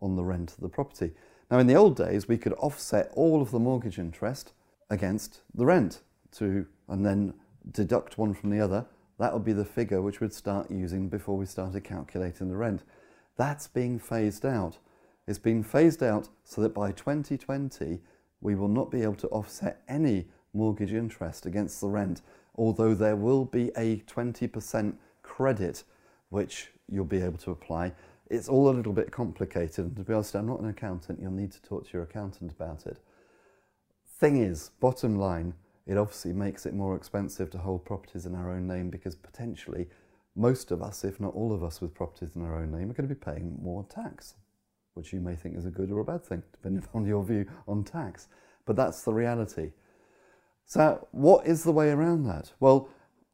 [0.00, 1.12] on the rent of the property.
[1.50, 4.52] Now, in the old days, we could offset all of the mortgage interest
[4.90, 6.02] against the rent
[6.32, 7.34] to, and then
[7.70, 8.86] deduct one from the other.
[9.18, 12.82] That would be the figure which we'd start using before we started calculating the rent.
[13.38, 14.76] That's being phased out.
[15.26, 18.00] It's being phased out so that by 2020,
[18.42, 22.20] we will not be able to offset any mortgage interest against the rent,
[22.56, 25.84] although there will be a 20% credit
[26.28, 27.94] which you'll be able to apply
[28.30, 29.86] it's all a little bit complicated.
[29.86, 31.20] And to be honest, I'm not an accountant.
[31.20, 32.98] You'll need to talk to your accountant about it.
[34.18, 35.54] Thing is, bottom line,
[35.86, 39.88] it obviously makes it more expensive to hold properties in our own name because potentially
[40.38, 42.94] most of us, if not all of us with properties in our own name, are
[42.94, 44.34] going to be paying more tax,
[44.94, 47.44] which you may think is a good or a bad thing, depending on your view
[47.66, 48.28] on tax.
[48.64, 49.72] But that's the reality.
[50.64, 52.52] So, what is the way around that?
[52.60, 52.88] Well,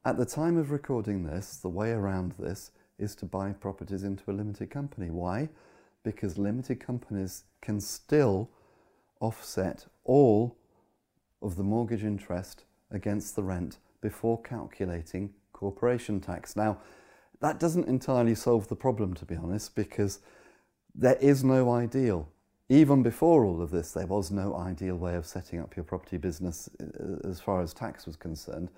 [0.04, 4.30] at the time of recording this, the way around this is to buy properties into
[4.30, 5.10] a limited company.
[5.10, 5.48] Why?
[6.04, 8.50] Because limited companies can still
[9.20, 10.56] offset all
[11.42, 15.34] of the mortgage interest against the rent before calculating
[15.64, 16.56] corporation tax.
[16.56, 16.76] Now,
[17.40, 20.20] that doesn't entirely solve the problem, to be honest, because
[20.94, 22.28] there is no ideal.
[22.68, 26.18] Even before all of this, there was no ideal way of setting up your property
[26.18, 28.68] business uh, as far as tax was concerned.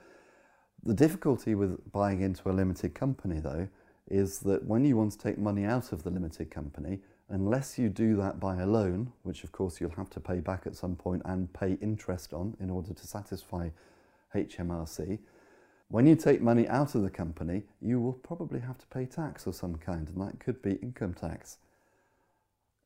[0.85, 3.66] The difficulty with buying into a limited company, though,
[4.09, 7.88] is that when you want to take money out of the limited company, unless you
[7.88, 10.94] do that by a loan, which of course you'll have to pay back at some
[10.94, 13.70] point and pay interest on in order to satisfy
[14.37, 15.18] HMRC,
[15.88, 19.46] when you take money out of the company, you will probably have to pay tax
[19.46, 21.59] of some kind, and that could be income tax.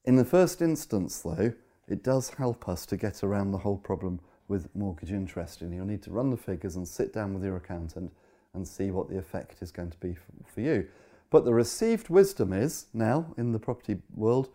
[0.05, 1.53] In the first instance, though,
[1.89, 5.87] it does help us to get around the whole problem with mortgage interest, and you'll
[5.87, 8.13] need to run the figures and sit down with your accountant
[8.55, 10.87] and see what the effect is going to be for you.
[11.31, 14.49] But the received wisdom is now in the property world,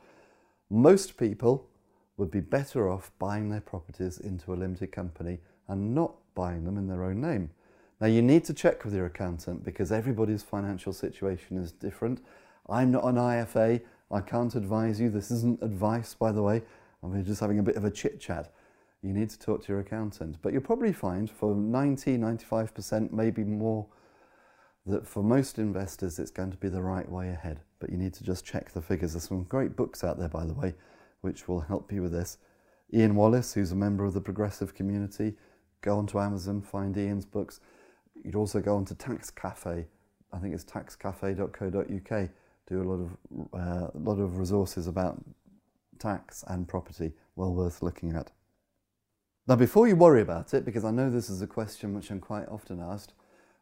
[0.69, 1.67] most people
[2.17, 6.77] would be better off buying their properties into a limited company and not buying them
[6.77, 7.49] in their own name.
[8.05, 12.23] Now, you need to check with your accountant because everybody's financial situation is different.
[12.69, 15.09] I'm not an IFA, I can't advise you.
[15.09, 16.61] This isn't advice, by the way.
[17.01, 18.53] I'm just having a bit of a chit chat.
[19.01, 20.37] You need to talk to your accountant.
[20.43, 23.87] But you'll probably find for 90, 95%, maybe more,
[24.85, 27.61] that for most investors it's going to be the right way ahead.
[27.79, 29.13] But you need to just check the figures.
[29.13, 30.75] There's some great books out there, by the way,
[31.21, 32.37] which will help you with this.
[32.93, 35.33] Ian Wallace, who's a member of the progressive community,
[35.81, 37.59] go onto Amazon, find Ian's books.
[38.23, 39.85] You'd also go onto Tax Cafe.
[40.31, 42.29] I think it's taxcafe.co.uk.
[42.67, 43.17] Do a lot of
[43.53, 45.23] uh, a lot of resources about
[45.99, 47.13] tax and property.
[47.35, 48.31] Well worth looking at.
[49.47, 52.19] Now, before you worry about it, because I know this is a question which I'm
[52.19, 53.13] quite often asked,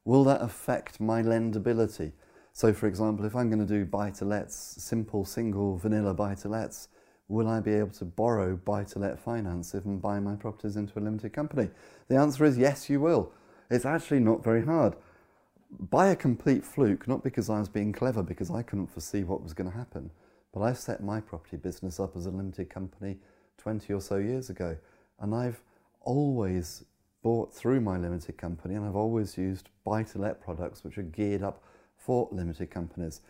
[0.05, 2.13] will that affect my lendability?
[2.53, 6.35] So, for example, if I'm going to do buy to lets, simple single vanilla buy
[6.35, 6.87] to lets,
[7.27, 10.77] will I be able to borrow buy to let finance if I'm buying my properties
[10.77, 11.69] into a limited company?
[12.07, 13.33] The answer is yes, you will.
[13.69, 14.95] It's actually not very hard.
[15.89, 19.41] By a complete fluke, not because I was being clever, because I couldn't foresee what
[19.41, 20.11] was going to happen,
[20.53, 23.17] but I set my property business up as a limited company
[23.57, 24.77] 20 or so years ago,
[25.19, 25.61] and I've
[26.01, 26.85] always
[27.23, 31.03] bought through my limited company, and I've always used buy to let products which are
[31.03, 31.63] geared up
[31.97, 33.21] for limited companies.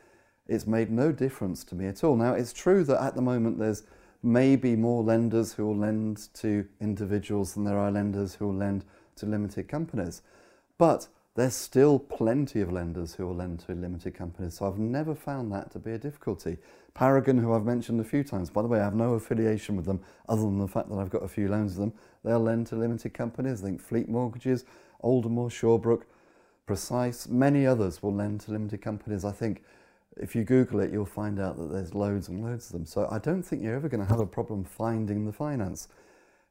[0.47, 2.17] It's made no difference to me at all.
[2.17, 3.83] Now, it's true that at the moment there's
[4.23, 8.83] maybe more lenders who will lend to individuals than there are lenders who will lend
[9.17, 10.21] to limited companies.
[10.77, 15.15] But there's still plenty of lenders who will lend to limited companies, so I've never
[15.15, 16.57] found that to be a difficulty.
[16.93, 19.85] Paragon, who I've mentioned a few times, by the way, I have no affiliation with
[19.85, 19.99] them
[20.29, 21.99] other than the fact that I've got a few loans with them.
[22.23, 23.63] They'll lend to limited companies.
[23.63, 24.63] I think Fleet Mortgages,
[25.01, 26.03] Aldermore, Shawbrook,
[26.67, 29.25] Precise, many others will lend to limited companies.
[29.25, 29.63] I think
[30.17, 32.85] if you Google it, you'll find out that there's loads and loads of them.
[32.85, 35.87] So I don't think you're ever going to have a problem finding the finance.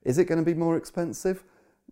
[0.03, 1.45] Is it going to be more expensive?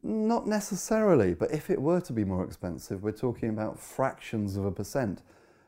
[0.03, 4.65] Not necessarily, but if it were to be more expensive, we're talking about fractions of
[4.65, 5.23] a percent,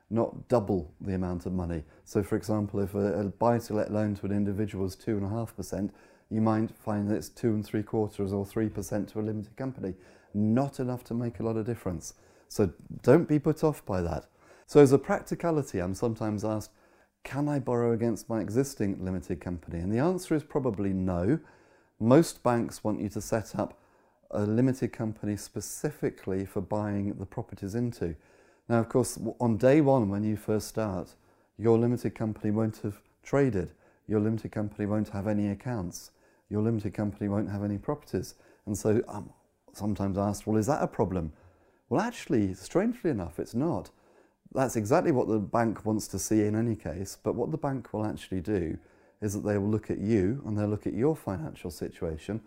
[0.09, 1.85] not double the amount of money.
[2.05, 5.91] So, for example, if a, a buy to let loan to an individual is 2.5%,
[6.31, 9.95] you might find that it's two and three quarters or 3% to a limited company.
[10.33, 12.15] Not enough to make a lot of difference.
[12.49, 14.27] So, don't be put off by that.
[14.67, 16.71] So, as a practicality, I'm sometimes asked,
[17.23, 19.79] can I borrow against my existing limited company?
[19.79, 21.39] And the answer is probably no.
[22.01, 23.79] Most banks want you to set up
[24.33, 28.15] a limited company specifically for buying the properties into.
[28.69, 31.15] Now, of course, on day one, when you first start,
[31.59, 33.71] your limited company won't have traded.
[34.09, 36.11] Your limited company won't have any accounts.
[36.49, 38.35] Your limited company won't have any properties.
[38.67, 39.31] And so I'm
[39.73, 41.33] sometimes asked, well, is that a problem?
[41.89, 43.91] Well, actually, strangely enough, it's not.
[44.55, 47.93] That's exactly what the bank wants to see in any case, but what the bank
[47.93, 48.79] will actually do
[49.21, 52.41] is that they will look at you and they'll look at your financial situation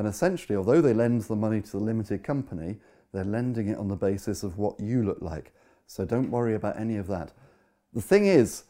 [0.00, 2.78] and essentially, although they lend the money to the limited company,
[3.12, 5.52] they're lending it on the basis of what you look like.
[5.86, 7.32] So don't worry about any of that.
[7.92, 8.64] The thing is,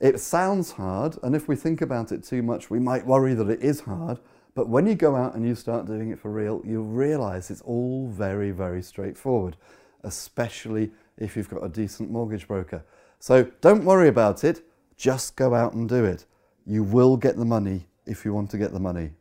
[0.00, 3.48] it sounds hard, and if we think about it too much, we might worry that
[3.48, 4.18] it is hard.
[4.56, 7.60] But when you go out and you start doing it for real, you'll realize it's
[7.60, 9.56] all very, very straightforward,
[10.02, 12.84] especially if you've got a decent mortgage broker.
[13.20, 14.66] So don't worry about it,
[14.96, 16.26] just go out and do it.
[16.66, 19.12] You will get the money if you want to get the money.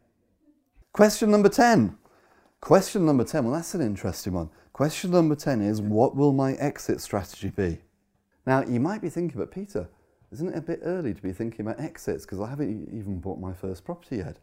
[0.93, 1.97] Question number 10.
[2.59, 4.49] Question number 10, well, that's an interesting one.
[4.73, 7.79] Question number 10 is what will my exit strategy be?
[8.45, 9.87] Now, you might be thinking, but Peter,
[10.33, 13.39] isn't it a bit early to be thinking about exits because I haven't even bought
[13.39, 14.37] my first property yet?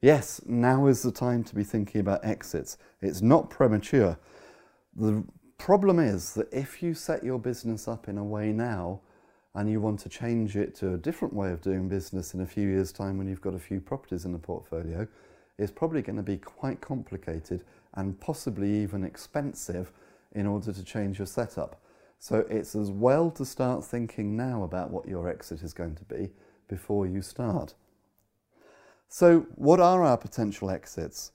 [0.00, 2.78] Yes, now is the time to be thinking about exits.
[3.02, 4.16] It's not premature.
[4.94, 5.24] The
[5.58, 9.00] problem is that if you set your business up in a way now
[9.56, 12.46] and you want to change it to a different way of doing business in a
[12.46, 15.08] few years' time when you've got a few properties in the portfolio,
[15.58, 19.92] is probably going to be quite complicated and possibly even expensive
[20.32, 21.80] in order to change your setup.
[22.18, 26.04] So it's as well to start thinking now about what your exit is going to
[26.04, 26.30] be
[26.68, 27.74] before you start.
[29.08, 31.32] So, what are our potential exits?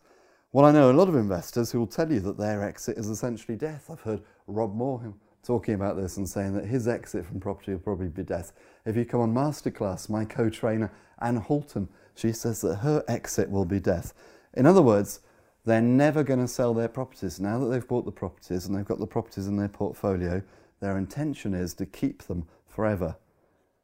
[0.52, 3.10] Well, I know a lot of investors who will tell you that their exit is
[3.10, 3.90] essentially death.
[3.90, 7.80] I've heard Rob Moore talking about this and saying that his exit from property will
[7.80, 8.54] probably be death.
[8.86, 13.50] If you come on Masterclass, my co trainer, Anne Halton, she says that her exit
[13.50, 14.14] will be death.
[14.54, 15.22] In other words,
[15.66, 17.40] they're never going to sell their properties.
[17.40, 20.42] Now that they've bought the properties and they've got the properties in their portfolio,
[20.80, 23.16] their intention is to keep them forever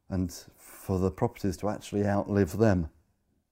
[0.09, 2.89] and for the properties to actually outlive them.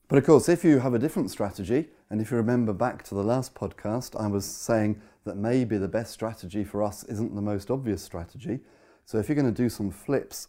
[0.07, 3.15] But of course, if you have a different strategy, and if you remember back to
[3.15, 7.41] the last podcast, I was saying that maybe the best strategy for us isn't the
[7.41, 8.59] most obvious strategy.
[9.05, 10.47] So if you're going to do some flips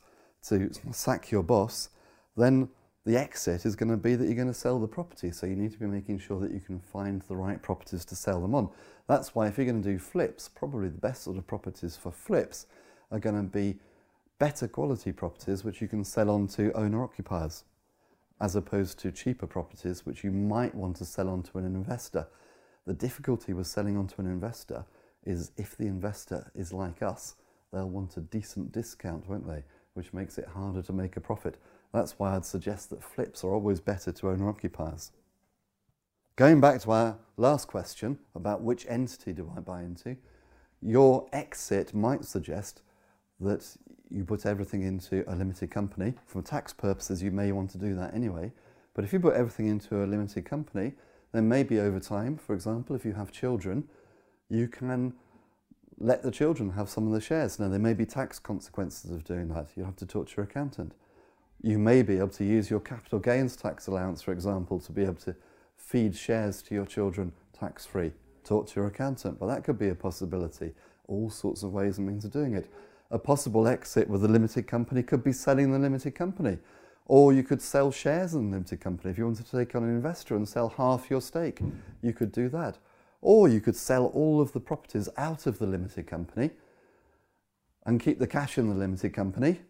[0.49, 1.91] to sack your boss,
[2.37, 2.69] then
[3.09, 5.31] the exit is going to be that you're going to sell the property.
[5.31, 8.15] So you need to be making sure that you can find the right properties to
[8.15, 8.69] sell them on.
[9.07, 12.13] That's why if you're going to do flips, probably the best sort of properties for
[12.13, 12.67] flips
[13.11, 13.79] are going to be
[14.39, 17.65] better quality properties which you can sell on to owner occupiers
[18.43, 22.27] as opposed to cheaper properties which you might want to sell on to an investor.
[22.87, 24.85] The difficulty with selling on to an investor
[25.25, 27.37] is if the investor is like us,
[27.73, 29.65] they'll want a decent discount, won't they?
[29.95, 31.57] Which makes it harder to make a profit.
[31.93, 35.13] That's why I'd suggest that flips are always better to owner occupiers.
[36.37, 40.17] Going back to our last question about which entity do I buy into,
[40.81, 42.83] your exit might suggest
[43.41, 43.67] that
[44.11, 46.15] you put everything into a limited company.
[46.27, 48.53] For tax purposes, you may want to do that anyway.
[48.95, 50.93] But if you put everything into a limited company,
[51.33, 53.89] then maybe over time, for example, if you have children,
[54.49, 55.15] you can
[55.99, 57.59] let the children have some of the shares.
[57.59, 59.69] Now, there may be tax consequences of doing that.
[59.77, 60.95] You'll have to talk to your accountant.
[61.63, 65.03] You may be able to use your capital gains tax allowance, for example, to be
[65.03, 65.35] able to
[65.77, 68.13] feed shares to your children tax free.
[68.45, 70.75] Talk to your accountant, but that could be a possibility.
[71.07, 72.71] All sorts of ways and means of doing it
[73.11, 76.59] a possible exit with a limited company could be selling the limited company.
[77.07, 79.11] Or you could sell shares in the limited company.
[79.11, 81.61] If you wanted to take on an investor and sell half your stake,
[82.03, 82.77] you could do that.
[83.23, 86.51] Or you could sell all of the properties out of the limited company
[87.87, 89.61] and keep the cash in the limited company.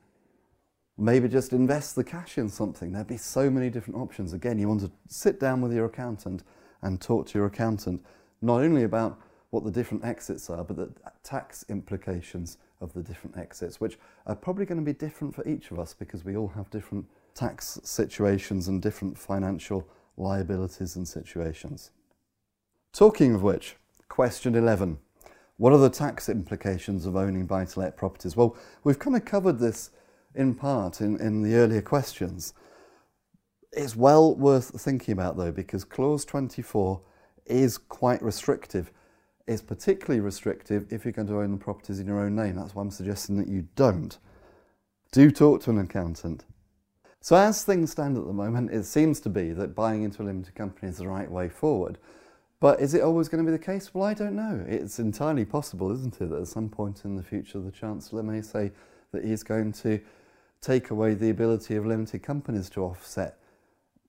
[1.01, 2.91] Maybe just invest the cash in something.
[2.91, 4.33] There'd be so many different options.
[4.33, 6.43] Again, you want to sit down with your accountant
[6.83, 8.05] and talk to your accountant
[8.43, 9.19] not only about
[9.51, 10.91] what the different exits are, but the
[11.23, 13.97] tax implications of the different exits, which
[14.27, 17.07] are probably going to be different for each of us because we all have different
[17.35, 19.87] tax situations and different financial
[20.17, 21.93] liabilities and situations.
[22.93, 23.77] Talking of which,
[24.09, 24.99] question 11.
[25.57, 28.37] What are the tax implications of owning buy to let properties?
[28.37, 29.91] Well, we've kind of covered this
[30.35, 32.55] in part in, in the earlier questions.
[33.73, 37.01] It's well worth thinking about though, because clause 24
[37.47, 38.91] is quite restrictive
[39.47, 42.57] It's particularly restrictive if you're going to own the properties in your own name.
[42.57, 44.19] That's why I'm suggesting that you don't.
[45.13, 46.45] Do talk to an accountant.
[47.21, 50.25] So, as things stand at the moment, it seems to be that buying into a
[50.25, 51.99] limited company is the right way forward.
[52.61, 53.95] But is it always going to be the case?
[53.95, 54.65] Well, I don't know.
[54.69, 58.43] It's entirely possible, isn't it, that at some point in the future the Chancellor may
[58.43, 58.73] say
[59.13, 60.01] that he's going to
[60.61, 63.39] take away the ability of limited companies to offset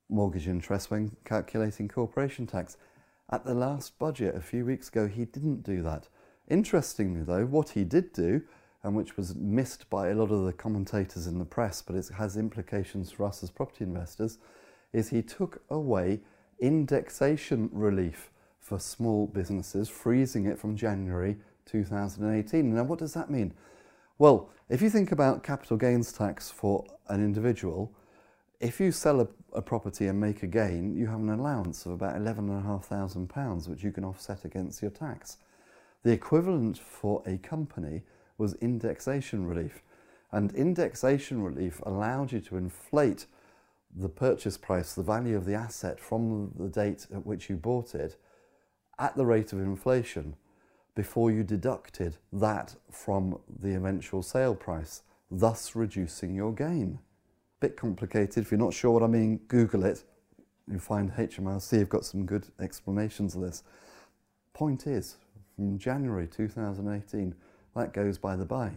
[0.09, 2.77] mortgage interest when calculating corporation tax.
[3.31, 6.07] At the last budget a few weeks ago, he didn't do that.
[6.47, 8.41] Interestingly, though, what he did do,
[8.81, 12.09] and which was missed by a lot of the commentators in the press, but it
[12.17, 14.39] has implications for us as property investors,
[14.93, 16.21] is he took away
[16.59, 22.73] indexation relief for small businesses, freezing it from January 2018.
[22.73, 23.53] Now, what does that mean?
[24.19, 27.95] Well, if you think about capital gains tax for an individual,
[28.59, 31.93] if you sell a, a, property and make a gain, you have an allowance of
[31.93, 35.37] about £11,500 which you can offset against your tax.
[36.03, 38.01] The equivalent for a company
[38.37, 39.83] was indexation relief.
[40.33, 43.25] And indexation relief allowed you to inflate
[43.95, 47.95] the purchase price, the value of the asset from the date at which you bought
[47.95, 48.17] it,
[48.99, 50.35] at the rate of inflation
[50.99, 56.99] before you deducted that from the eventual sale price, thus reducing your gain
[57.61, 58.43] bit complicated.
[58.43, 60.03] If you're not sure what I mean, Google it.
[60.69, 63.63] You'll find HMRC have got some good explanations of this.
[64.51, 65.15] Point is,
[65.55, 67.33] from January 2018,
[67.77, 68.71] that goes by the by.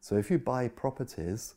[0.00, 1.54] So if you buy properties,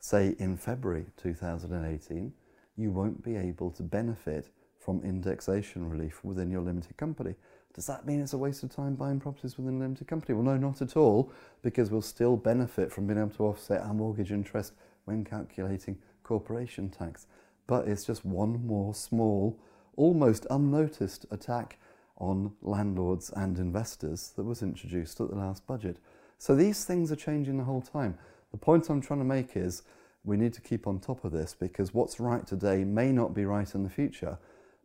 [0.00, 2.32] say in February 2018,
[2.76, 4.48] you won't be able to benefit
[4.80, 7.36] from indexation relief within your limited company.
[7.74, 10.34] Does that mean it's a waste of time buying properties within a limited company?
[10.34, 13.94] Well, no, not at all, because we'll still benefit from being able to offset our
[13.94, 17.26] mortgage interest when calculating corporation tax,
[17.66, 19.58] but it's just one more small,
[19.96, 21.78] almost unnoticed attack
[22.18, 25.98] on landlords and investors that was introduced at the last budget.
[26.38, 28.18] So these things are changing the whole time.
[28.52, 29.82] The point I'm trying to make is
[30.24, 33.44] we need to keep on top of this because what's right today may not be
[33.44, 34.38] right in the future.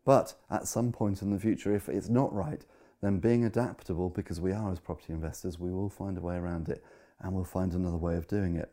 [0.05, 2.63] But at some point in the future, if it's not right,
[3.01, 6.69] then being adaptable, because we are as property investors, we will find a way around
[6.69, 6.83] it
[7.19, 8.71] and we'll find another way of doing it.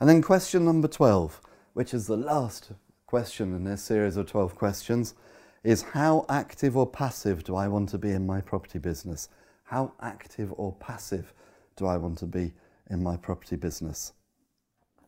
[0.00, 1.40] And then question number 12
[1.76, 2.70] which is the last
[3.04, 5.14] question in this series of 12 questions,
[5.62, 9.28] is how active or passive do I want to be in my property business?
[9.64, 11.34] How active or passive
[11.76, 12.54] do I want to be
[12.88, 14.14] in my property business?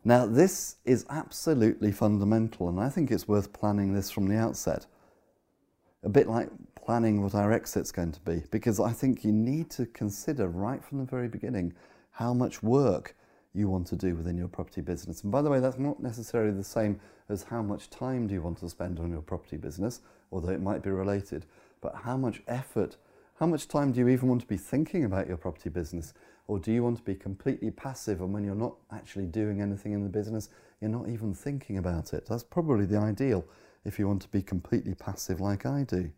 [0.04, 4.84] Now, this is absolutely fundamental, and I think it's worth planning this from the outset.
[6.02, 6.50] A bit like
[6.88, 10.82] planning what our exit's going to be, because I think you need to consider right
[10.82, 11.74] from the very beginning
[12.12, 13.14] how much work
[13.52, 15.22] you want to do within your property business.
[15.22, 18.40] And by the way, that's not necessarily the same as how much time do you
[18.40, 20.00] want to spend on your property business,
[20.32, 21.44] although it might be related,
[21.82, 22.96] but how much effort,
[23.38, 26.14] how much time do you even want to be thinking about your property business?
[26.46, 29.92] Or do you want to be completely passive and when you're not actually doing anything
[29.92, 30.48] in the business,
[30.80, 32.24] you're not even thinking about it?
[32.24, 33.44] That's probably the ideal
[33.84, 36.12] if you want to be completely passive like I do.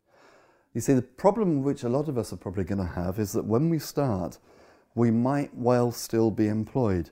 [0.74, 3.32] You see, the problem which a lot of us are probably going to have is
[3.32, 4.38] that when we start,
[4.94, 7.10] we might well still be employed,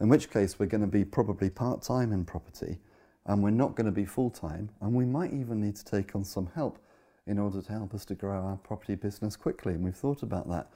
[0.00, 2.78] in which case we're going to be probably part time in property
[3.26, 6.16] and we're not going to be full time, and we might even need to take
[6.16, 6.78] on some help
[7.26, 9.74] in order to help us to grow our property business quickly.
[9.74, 10.70] And we've thought about that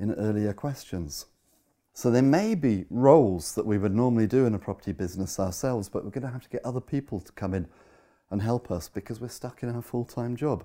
[0.00, 1.26] in earlier questions.
[1.94, 5.88] So there may be roles that we would normally do in a property business ourselves,
[5.88, 7.68] but we're going to have to get other people to come in
[8.30, 10.64] and help us because we're stuck in our full time job.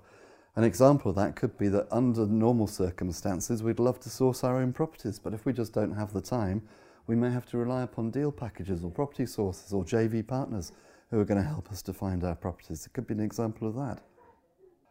[0.58, 4.58] An example of that could be that under normal circumstances, we'd love to source our
[4.58, 6.64] own properties, but if we just don't have the time,
[7.06, 10.72] we may have to rely upon deal packages or property sources or JV partners
[11.12, 12.88] who are going to help us to find our properties.
[12.88, 14.02] It could be an example of that.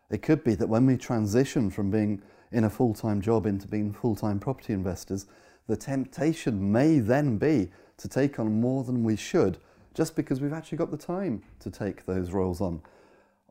[0.08, 3.66] It could be that when we transition from being in a full time job into
[3.66, 5.26] being full time property investors,
[5.66, 9.58] the temptation may then be to take on more than we should
[9.94, 12.80] just because we've actually got the time to take those roles on.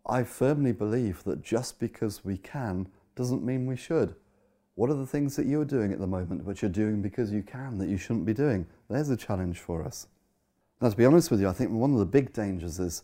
[0.07, 4.15] I firmly believe that just because we can doesn't mean we should.
[4.75, 7.41] What are the things that you're doing at the moment which you're doing because you
[7.41, 8.67] can that you shouldn't be doing?
[8.89, 10.07] There's a challenge for us.
[10.81, 13.03] Now, to be honest with you, I think one of the big dangers is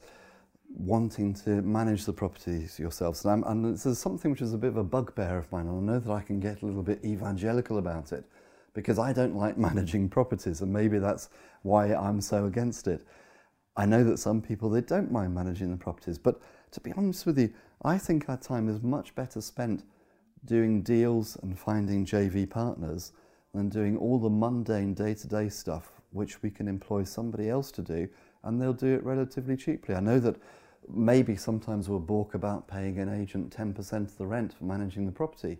[0.69, 3.23] wanting to manage the properties yourselves.
[3.25, 5.89] And, and this is something which is a bit of a bugbear of mine, and
[5.89, 8.25] I know that I can get a little bit evangelical about it
[8.73, 11.29] because I don't like managing properties, and maybe that's
[11.63, 13.05] why I'm so against it.
[13.77, 16.41] I know that some people they don't mind managing the properties, but
[16.71, 17.53] to be honest with you,
[17.83, 19.83] I think our time is much better spent
[20.45, 23.11] doing deals and finding JV partners
[23.53, 28.07] than doing all the mundane day-to-day stuff which we can employ somebody else to do
[28.43, 29.95] and they'll do it relatively cheaply.
[29.95, 30.37] I know that
[30.89, 35.11] maybe sometimes we'll balk about paying an agent 10% of the rent for managing the
[35.11, 35.59] property.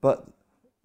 [0.00, 0.26] But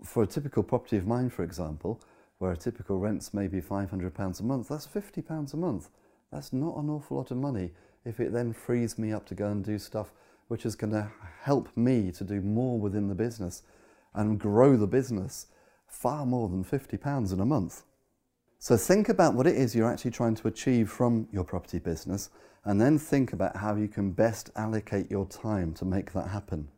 [0.04, 2.02] for a typical property of mine, for example,
[2.40, 5.90] where a typical rent's maybe £500 a month, that's £50 a month.
[6.32, 7.72] That's not an awful lot of money
[8.06, 10.12] if it then frees me up to go and do stuff
[10.48, 13.64] which is going to help me to do more within the business
[14.14, 15.48] and grow the business
[15.88, 17.84] far more than £50 in a month.
[18.60, 22.30] So think about what it is you're actually trying to achieve from your property business
[22.66, 26.70] and then think about how you can best allocate your time to make that happen.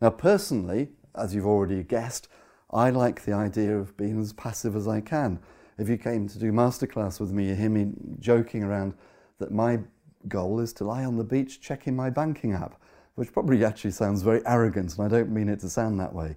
[0.00, 2.28] Now, personally, as you've already guessed,
[2.70, 5.38] I like the idea of being as passive as I can.
[5.78, 8.94] If you came to do masterclass with me, you hear me joking around
[9.38, 9.80] that my
[10.28, 12.80] goal is to lie on the beach checking my banking app,
[13.14, 16.36] which probably actually sounds very arrogant, and I don't mean it to sound that way.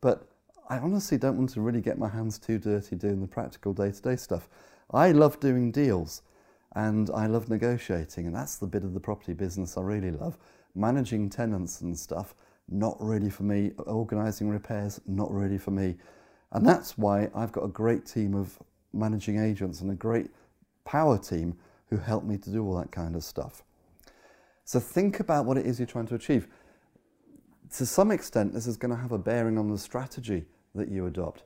[0.00, 0.28] But
[0.68, 3.92] I honestly don't want to really get my hands too dirty doing the practical day
[3.92, 4.48] to day stuff.
[4.90, 6.22] I love doing deals
[6.74, 10.36] and I love negotiating, and that's the bit of the property business I really love.
[10.74, 12.34] Managing tenants and stuff,
[12.68, 13.72] not really for me.
[13.86, 15.96] Organising repairs, not really for me.
[16.52, 18.58] And that's why I've got a great team of
[18.92, 20.30] managing agents and a great
[20.84, 21.56] power team
[21.90, 23.62] who helped me to do all that kind of stuff.
[24.64, 26.48] So think about what it is you're trying to achieve.
[27.76, 31.06] To some extent, this is going to have a bearing on the strategy that you
[31.06, 31.44] adopt.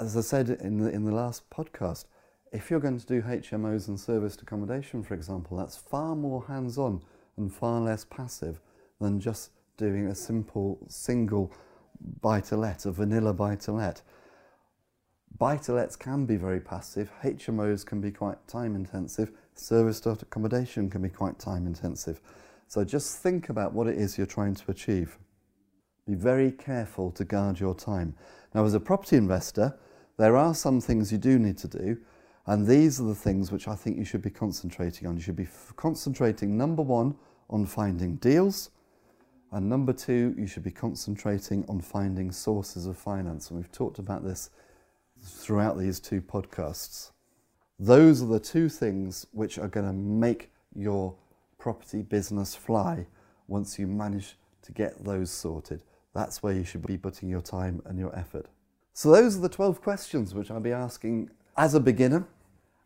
[0.00, 2.04] As I said in the, in the last podcast,
[2.52, 6.78] if you're going to do HMOs and serviced accommodation, for example, that's far more hands
[6.78, 7.02] on
[7.36, 8.60] and far less passive
[9.00, 11.52] than just doing a simple single
[12.20, 14.02] buy to let, a vanilla buy to let.
[15.36, 20.88] Buy to lets can be very passive, HMOs can be quite time intensive, serviced accommodation
[20.90, 22.20] can be quite time intensive.
[22.68, 25.18] So just think about what it is you're trying to achieve.
[26.06, 28.14] Be very careful to guard your time.
[28.54, 29.78] Now, as a property investor,
[30.16, 31.98] there are some things you do need to do,
[32.46, 35.16] and these are the things which I think you should be concentrating on.
[35.16, 37.14] You should be concentrating, number one,
[37.50, 38.70] on finding deals,
[39.52, 43.50] and number two, you should be concentrating on finding sources of finance.
[43.50, 44.50] And we've talked about this
[45.22, 47.12] throughout these two podcasts.
[47.78, 51.14] Those are the two things which are going to make your
[51.58, 53.06] property business fly
[53.46, 55.80] once you manage to get those sorted.
[56.14, 58.46] That's where you should be putting your time and your effort.
[58.94, 62.26] So, those are the 12 questions which I'll be asking as a beginner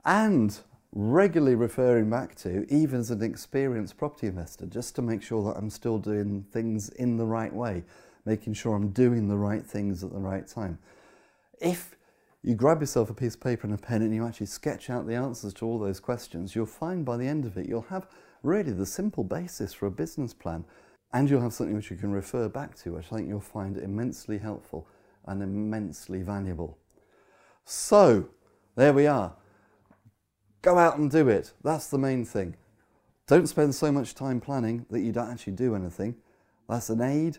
[0.04, 0.58] and
[0.94, 5.58] regularly referring back to, even as an experienced property investor, just to make sure that
[5.58, 7.84] I'm still doing things in the right way,
[8.26, 10.78] making sure I'm doing the right things at the right time.
[11.60, 11.96] If
[12.42, 15.06] you grab yourself a piece of paper and a pen and you actually sketch out
[15.06, 18.08] the answers to all those questions, you'll find by the end of it, you'll have
[18.42, 20.64] really the simple basis for a business plan
[21.12, 23.76] and you'll have something which you can refer back to, which I think you'll find
[23.76, 24.88] immensely helpful
[25.26, 26.78] and immensely valuable.
[27.64, 28.28] So,
[28.74, 29.34] there we are.
[30.62, 31.52] Go out and do it.
[31.62, 32.56] That's the main thing.
[33.26, 36.16] Don't spend so much time planning that you don't actually do anything.
[36.68, 37.38] That's an aid.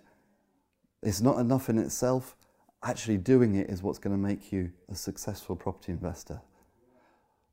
[1.01, 2.38] It's not enough in itself.
[2.84, 6.41] Actually, doing it is what's going to make you a successful property investor.